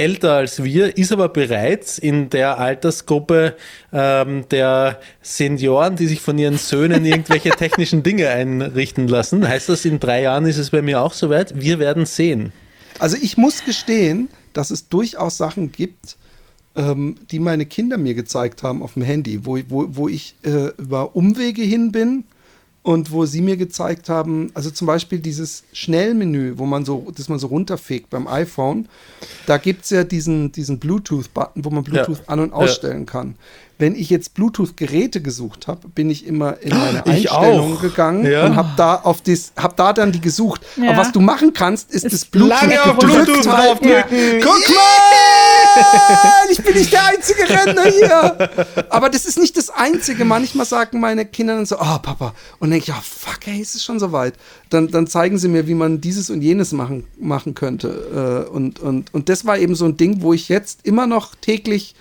[0.00, 3.54] älter als wir, ist aber bereits in der Altersgruppe
[3.92, 9.46] ähm, der Senioren, die sich von ihren Söhnen irgendwelche technischen Dinge einrichten lassen.
[9.46, 11.60] Heißt das, in drei Jahren ist es bei mir auch soweit?
[11.60, 12.52] Wir werden sehen.
[12.98, 16.16] Also ich muss gestehen, dass es durchaus Sachen gibt,
[16.76, 20.68] ähm, die meine Kinder mir gezeigt haben auf dem Handy, wo, wo, wo ich äh,
[20.78, 22.24] über Umwege hin bin
[22.82, 27.28] und wo sie mir gezeigt haben, also zum Beispiel dieses Schnellmenü, wo man so, das
[27.28, 28.88] man so runterfegt beim iPhone,
[29.46, 32.24] da gibt es ja diesen, diesen Bluetooth-Button, wo man Bluetooth Ja.
[32.28, 32.54] an- und Ja.
[32.56, 33.34] ausstellen kann.
[33.80, 37.80] Wenn ich jetzt Bluetooth-Geräte gesucht habe, bin ich immer in meine Ich Einstellungen auch.
[37.80, 38.44] gegangen Ja.
[38.46, 40.60] und habe da auf das, hab da dann die gesucht.
[40.76, 40.90] Ja.
[40.90, 43.88] Aber was du machen kannst, ist, Ist das Bluetooth lange auf gedrückt Bluetooth halten.
[43.88, 44.40] draufdrücken.
[44.42, 48.86] Guck mal, ich bin nicht der einzige Rentner hier.
[48.90, 50.24] Aber das ist nicht das Einzige.
[50.24, 52.34] Manchmal sagen meine Kinder dann so, oh Papa.
[52.58, 54.34] Und dann denke ich, ja fuck, ey, ist es schon soweit.
[54.68, 58.46] Dann, dann zeigen sie mir, wie man dieses und jenes machen, machen könnte.
[58.48, 61.34] Äh, Und, und, und das war eben so ein Ding, wo ich jetzt immer noch
[61.34, 61.94] täglich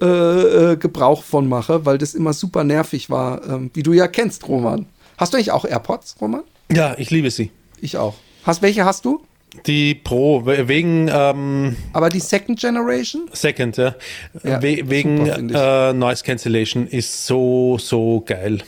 [0.00, 4.08] äh, äh, Gebrauch von mache, weil das immer super nervig war, ähm, wie du ja
[4.08, 4.86] kennst, Roman.
[5.16, 6.42] Hast du eigentlich auch AirPods, Roman?
[6.70, 7.50] Ja, ich liebe sie.
[7.80, 8.14] Ich auch.
[8.44, 9.22] Hast, welche hast du?
[9.66, 13.30] Die Pro, we- wegen ähm, Aber die Second Generation?
[13.32, 13.94] Second, ja.
[14.44, 18.58] Ja, We wegen super, äh, Noise Cancellation ist so, so geil.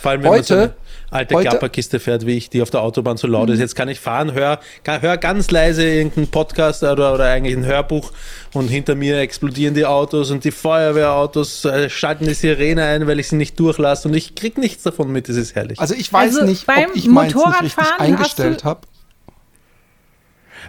[0.00, 0.74] Vor allem, wenn Heute-
[1.14, 3.60] alte heute- Klapperkiste fährt, wie ich, die auf der Autobahn so laut ist.
[3.60, 7.64] Jetzt kann ich fahren, hör, kann- hör ganz leise irgendeinen Podcast oder, oder eigentlich ein
[7.64, 8.12] Hörbuch
[8.52, 13.20] und hinter mir explodieren die Autos und die Feuerwehrautos äh, schalten die Sirene ein, weil
[13.20, 15.28] ich sie nicht durchlasse und ich krieg nichts davon mit.
[15.28, 15.78] Das ist herrlich.
[15.80, 18.80] Also ich weiß Also nicht, beim ob ich meins nicht richtig eingestellt habe.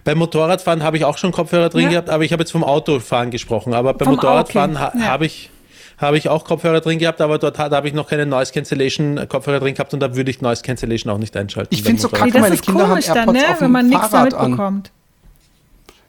[0.03, 1.89] Beim Motorradfahren habe ich auch schon Kopfhörer drin Ja.
[1.89, 3.73] gehabt, aber ich habe jetzt vom Autofahren gesprochen.
[3.73, 5.05] Aber beim Vom Motorradfahren okay, ha ja.
[5.05, 5.49] habe ich,
[5.97, 9.17] habe ich auch Kopfhörer drin gehabt, aber dort da habe ich noch keine Noise Cancellation
[9.17, 11.73] äh, Kopfhörer drin gehabt und da würde ich Noise Cancellation auch nicht einschalten.
[11.73, 12.09] Ich beim find's so.
[12.11, 13.49] Nee, Kacke, das meine ist Kinder haben komisch dann, ne?
[13.49, 14.51] auf dem wenn man nichts Fahrrad damit an.
[14.51, 14.91] bekommt.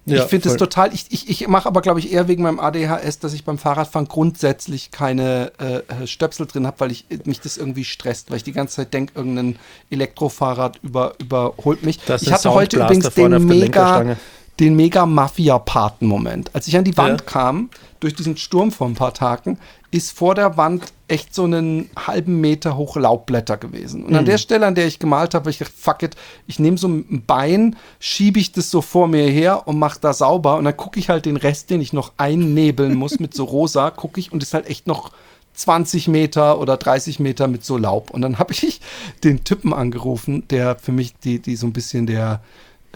[0.06, 2.60] Ja, ich finde es total, ich, ich, ich mache aber, glaube ich, eher wegen meinem
[2.60, 7.18] ADHS, dass ich beim Fahrradfahren grundsätzlich keine äh, äh, Stöpsel drin habe, weil ich äh,
[7.24, 9.58] mich das irgendwie stresst, weil ich die ganze Zeit denke, irgendein
[9.90, 11.98] Elektrofahrrad über, überholt mich.
[12.06, 14.16] Das ich hatte heute übrigens den mega, Lenkerstange.
[14.60, 16.50] Den mega Mafia-Paten-Moment.
[16.54, 17.26] Als ich an die Wand Ja.
[17.26, 19.58] kam, durch diesen Sturm vor ein paar Tagen,
[19.90, 24.04] ist vor der Wand echt so einen halben Meter hoch Laubblätter gewesen.
[24.04, 24.26] Und an Mhm.
[24.26, 26.88] der Stelle, an der ich gemalt habe, habe ich gedacht, fuck it, ich nehme so
[26.88, 30.56] ein Bein, schiebe ich das so vor mir her und mache da sauber.
[30.56, 33.90] Und dann gucke ich halt den Rest, den ich noch einnebeln muss mit so rosa,
[33.90, 35.12] gucke ich und ist halt echt noch
[35.54, 38.10] 20 Meter oder 30 Meter mit so Laub.
[38.10, 38.80] Und dann habe ich
[39.24, 42.40] den Typen angerufen, der für mich die, die so ein bisschen der,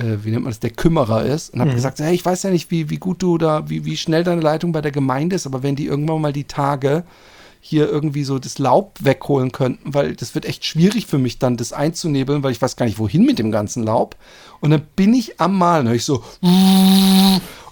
[0.00, 1.50] äh, wie nennt man das, der Kümmerer ist.
[1.50, 3.96] Und habe gesagt, hey, ich weiß ja nicht, wie, wie gut du da, wie, wie
[3.96, 7.04] schnell deine Leitung bei der Gemeinde ist, aber wenn die irgendwann mal die Tage
[7.60, 11.58] hier irgendwie so das Laub wegholen könnten, weil das wird echt schwierig für mich dann,
[11.58, 14.16] das einzunebeln, weil ich weiß gar nicht, wohin mit dem ganzen Laub.
[14.60, 16.24] Und dann bin ich am Malen, höre ich so,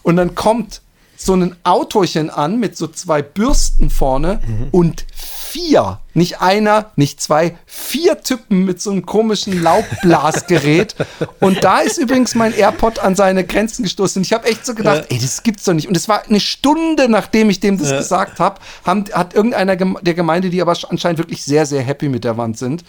[0.02, 0.82] und dann kommt
[1.16, 4.40] so ein Autochen an mit so zwei Bürsten vorne
[4.72, 10.94] und vier, nicht einer, nicht zwei, vier Typen mit so einem komischen Laubblasgerät.
[11.40, 14.22] und da ist übrigens mein AirPod an seine Grenzen gestoßen.
[14.22, 15.88] Ich habe echt so gedacht, ey, das gibt's doch nicht.
[15.88, 20.50] Und es war eine Stunde, nachdem ich dem das gesagt habe, hat irgendeiner der Gemeinde,
[20.50, 22.84] die aber anscheinend wirklich sehr, sehr happy mit der Wand sind,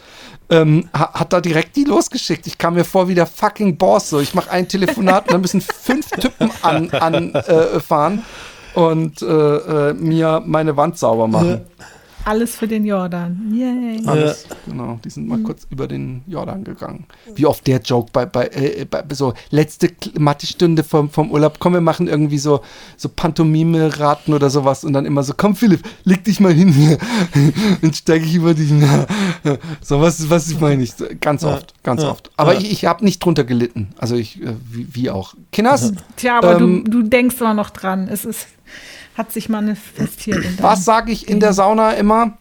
[0.50, 2.48] ähm, ha- hat da direkt die losgeschickt.
[2.48, 4.10] Ich kam mir vor wie der fucking Boss.
[4.10, 8.24] So, ich mache ein Telefonat und dann müssen fünf Typen anfahren an,
[8.76, 11.62] äh, und äh, äh, mir meine Wand sauber machen.
[12.26, 13.52] Alles für den Jordan.
[13.54, 14.02] Yay.
[14.06, 15.00] Alles, genau.
[15.04, 17.06] Die sind mal kurz über den Jordan gegangen.
[17.36, 21.58] Wie oft der Joke bei, bei, äh, bei so letzte Mathestunde vom, vom Urlaub.
[21.60, 22.62] Komm, wir machen irgendwie so,
[22.98, 26.98] so Pantomime-Raten oder sowas und dann immer so, komm Philipp, leg dich mal hin hier.
[27.82, 28.70] Dann steige ich über dich.
[29.82, 30.94] So, was, was ich meine ich.
[31.22, 32.30] Ganz oft, ganz oft.
[32.38, 33.90] Aber ich, ich habe nicht drunter gelitten.
[33.98, 35.34] Also ich, äh, wie, wie auch.
[35.52, 38.08] Kinders, Tja, aber Ähm, du, du denkst immer noch dran.
[38.08, 38.48] Es ist,
[39.20, 40.64] hat sich manifestiert.
[40.64, 42.38] Was sage ich in der Sauna immer?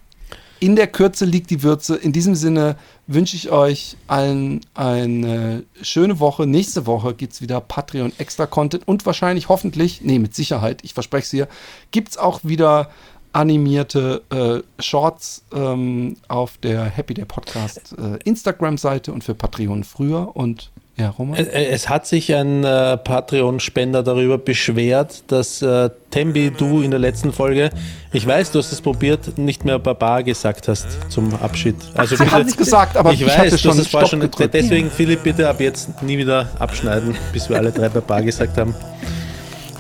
[0.61, 1.97] In der Kürze liegt die Würze.
[1.97, 2.77] In diesem Sinne
[3.07, 6.47] wünsche ich euch allen eine schöne Woche.
[6.47, 10.95] Nächste Woche gibt es wieder Patreon Extra Content und wahrscheinlich, hoffentlich, nee, mit Sicherheit, ich
[10.95, 11.49] verspreche es hier,
[11.91, 12.91] gibt es auch wieder
[13.33, 20.35] animierte äh, Shorts ähm, auf der Happy Day Podcast äh, Instagram-Seite und für Patreon früher.
[20.35, 21.39] Und ja, Roman?
[21.39, 27.01] Es, es hat sich ein äh, Patreon-Spender darüber beschwert, dass äh, Tembi, du in der
[27.01, 27.71] letzten Folge,
[28.13, 31.77] ich weiß, du hast es probiert, nicht mehr Baba gesagt hast zum Abschied.
[31.95, 34.21] Also Sie hat's gesagt, aber ich, ich weiß, hatte du schon hast es vorher Stopp
[34.21, 34.31] schon.
[34.31, 34.55] gedrückt.
[34.55, 38.75] Deswegen, Philipp, bitte ab jetzt nie wieder abschneiden, bis wir alle drei Baba gesagt haben.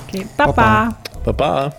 [0.06, 0.96] Okay, Baba.
[1.24, 1.72] Baba.